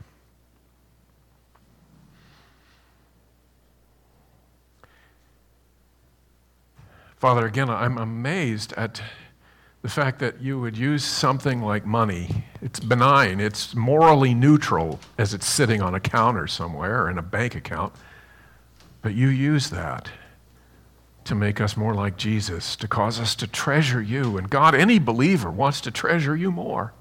Father, 7.24 7.46
again, 7.46 7.70
I'm 7.70 7.98
amazed 7.98 8.74
at 8.74 9.02
the 9.82 9.88
fact 9.88 10.20
that 10.20 10.42
you 10.42 10.60
would 10.60 10.78
use 10.78 11.06
something 11.06 11.62
like 11.62 11.86
money. 11.86 12.44
It's 12.62 12.82
benign, 12.82 13.40
it's 13.40 13.74
morally 13.74 14.34
neutral 14.34 15.00
as 15.18 15.34
it's 15.34 15.46
sitting 15.46 15.82
on 15.82 15.96
a 15.96 16.02
counter 16.02 16.48
somewhere 16.48 17.04
or 17.04 17.10
in 17.10 17.18
a 17.18 17.22
bank 17.22 17.56
account. 17.56 17.94
But 19.02 19.14
you 19.14 19.30
use 19.30 19.70
that 19.70 20.10
to 21.24 21.34
make 21.34 21.62
us 21.62 21.78
more 21.78 21.94
like 21.94 22.18
Jesus, 22.18 22.76
to 22.76 22.90
cause 22.90 23.22
us 23.22 23.36
to 23.36 23.48
treasure 23.48 24.02
you. 24.02 24.38
And 24.38 24.50
God, 24.50 24.76
any 24.76 25.00
believer 25.00 25.50
wants 25.50 25.80
to 25.80 25.92
treasure 25.92 26.36
you 26.36 26.52
more. 26.52 26.92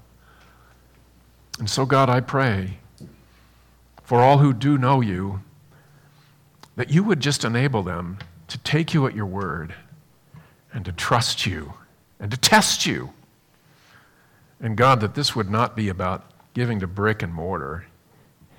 And 1.59 1.69
so, 1.69 1.85
God, 1.85 2.09
I 2.09 2.21
pray 2.21 2.77
for 4.03 4.21
all 4.21 4.37
who 4.37 4.53
do 4.53 4.77
know 4.77 5.01
you, 5.01 5.41
that 6.77 6.91
you 6.91 7.03
would 7.03 7.19
just 7.19 7.43
enable 7.43 7.83
them 7.83 8.19
to 8.47 8.57
take 8.59 8.93
you 8.93 9.05
at 9.05 9.17
your 9.17 9.25
word 9.25 9.75
and 10.73 10.83
to 10.85 10.91
trust 10.91 11.45
you 11.45 11.73
and 12.19 12.31
to 12.31 12.37
test 12.37 12.85
you. 12.85 13.13
And 14.59 14.75
God, 14.77 15.01
that 15.01 15.15
this 15.15 15.35
would 15.35 15.49
not 15.49 15.75
be 15.75 15.89
about 15.89 16.31
giving 16.53 16.79
to 16.79 16.87
brick 16.87 17.21
and 17.21 17.33
mortar, 17.33 17.85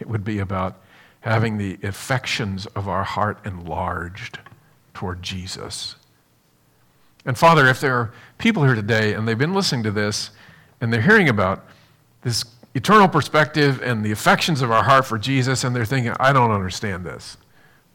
it 0.01 0.09
would 0.09 0.25
be 0.25 0.39
about 0.39 0.81
having 1.21 1.57
the 1.57 1.79
affections 1.83 2.67
of 2.67 2.89
our 2.89 3.05
heart 3.05 3.39
enlarged 3.47 4.39
toward 4.93 5.23
Jesus. 5.23 5.97
And 7.25 7.39
Father, 7.39 7.67
if 7.67 7.81
there 7.81 7.97
are 7.97 8.13
people 8.37 8.65
here 8.65 8.75
today 8.75 9.15
and 9.15 9.27
they've 9.27 9.39
been 9.39 9.55
listening 9.55 9.83
to 9.85 9.91
this 9.91 10.31
and 10.81 10.93
they're 10.93 11.01
hearing 11.01 11.29
about 11.29 11.65
this 12.23 12.45
eternal 12.75 13.09
perspective 13.09 13.81
and 13.83 14.05
the 14.05 14.13
affections 14.13 14.61
of 14.61 14.71
our 14.71 14.83
heart 14.83 15.07
for 15.07 15.17
Jesus, 15.17 15.65
and 15.65 15.75
they're 15.75 15.85
thinking, 15.85 16.15
I 16.19 16.33
don't 16.33 16.51
understand 16.51 17.05
this. 17.07 17.37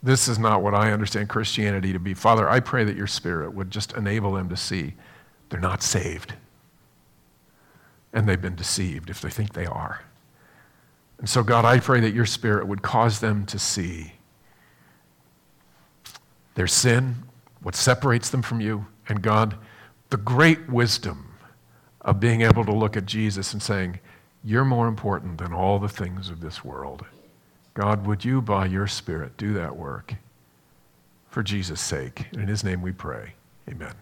This 0.01 0.27
is 0.27 0.39
not 0.39 0.61
what 0.61 0.73
I 0.73 0.91
understand 0.91 1.29
Christianity 1.29 1.91
to 1.93 1.99
be. 1.99 2.13
Father, 2.13 2.49
I 2.49 2.59
pray 2.61 2.83
that 2.85 2.95
your 2.95 3.07
Spirit 3.07 3.53
would 3.53 3.69
just 3.69 3.93
enable 3.93 4.31
them 4.31 4.47
to 4.49 4.55
see 4.55 4.93
they're 5.49 5.59
not 5.59 5.83
saved. 5.83 6.33
And 8.13 8.27
they've 8.27 8.41
been 8.41 8.55
deceived 8.55 9.09
if 9.09 9.21
they 9.21 9.29
think 9.29 9.53
they 9.53 9.65
are. 9.65 10.03
And 11.17 11.27
so, 11.27 11.43
God, 11.43 11.65
I 11.65 11.79
pray 11.79 11.99
that 11.99 12.13
your 12.13 12.25
Spirit 12.25 12.65
would 12.67 12.81
cause 12.81 13.19
them 13.19 13.45
to 13.47 13.59
see 13.59 14.13
their 16.55 16.67
sin, 16.67 17.15
what 17.61 17.75
separates 17.75 18.29
them 18.29 18.41
from 18.41 18.61
you, 18.61 18.85
and 19.07 19.21
God, 19.21 19.57
the 20.09 20.17
great 20.17 20.69
wisdom 20.69 21.35
of 22.01 22.19
being 22.19 22.41
able 22.41 22.63
to 22.63 22.73
look 22.73 22.95
at 22.95 23.05
Jesus 23.05 23.51
and 23.53 23.61
saying, 23.61 23.99
You're 24.43 24.65
more 24.65 24.87
important 24.87 25.37
than 25.37 25.53
all 25.53 25.77
the 25.77 25.89
things 25.89 26.29
of 26.29 26.39
this 26.39 26.63
world. 26.63 27.05
God, 27.73 28.05
would 28.05 28.25
you, 28.25 28.41
by 28.41 28.65
your 28.65 28.87
Spirit, 28.87 29.37
do 29.37 29.53
that 29.53 29.75
work 29.75 30.15
for 31.29 31.43
Jesus' 31.43 31.81
sake? 31.81 32.27
And 32.31 32.41
in 32.41 32.47
his 32.47 32.63
name 32.63 32.81
we 32.81 32.91
pray. 32.91 33.33
Amen. 33.69 33.93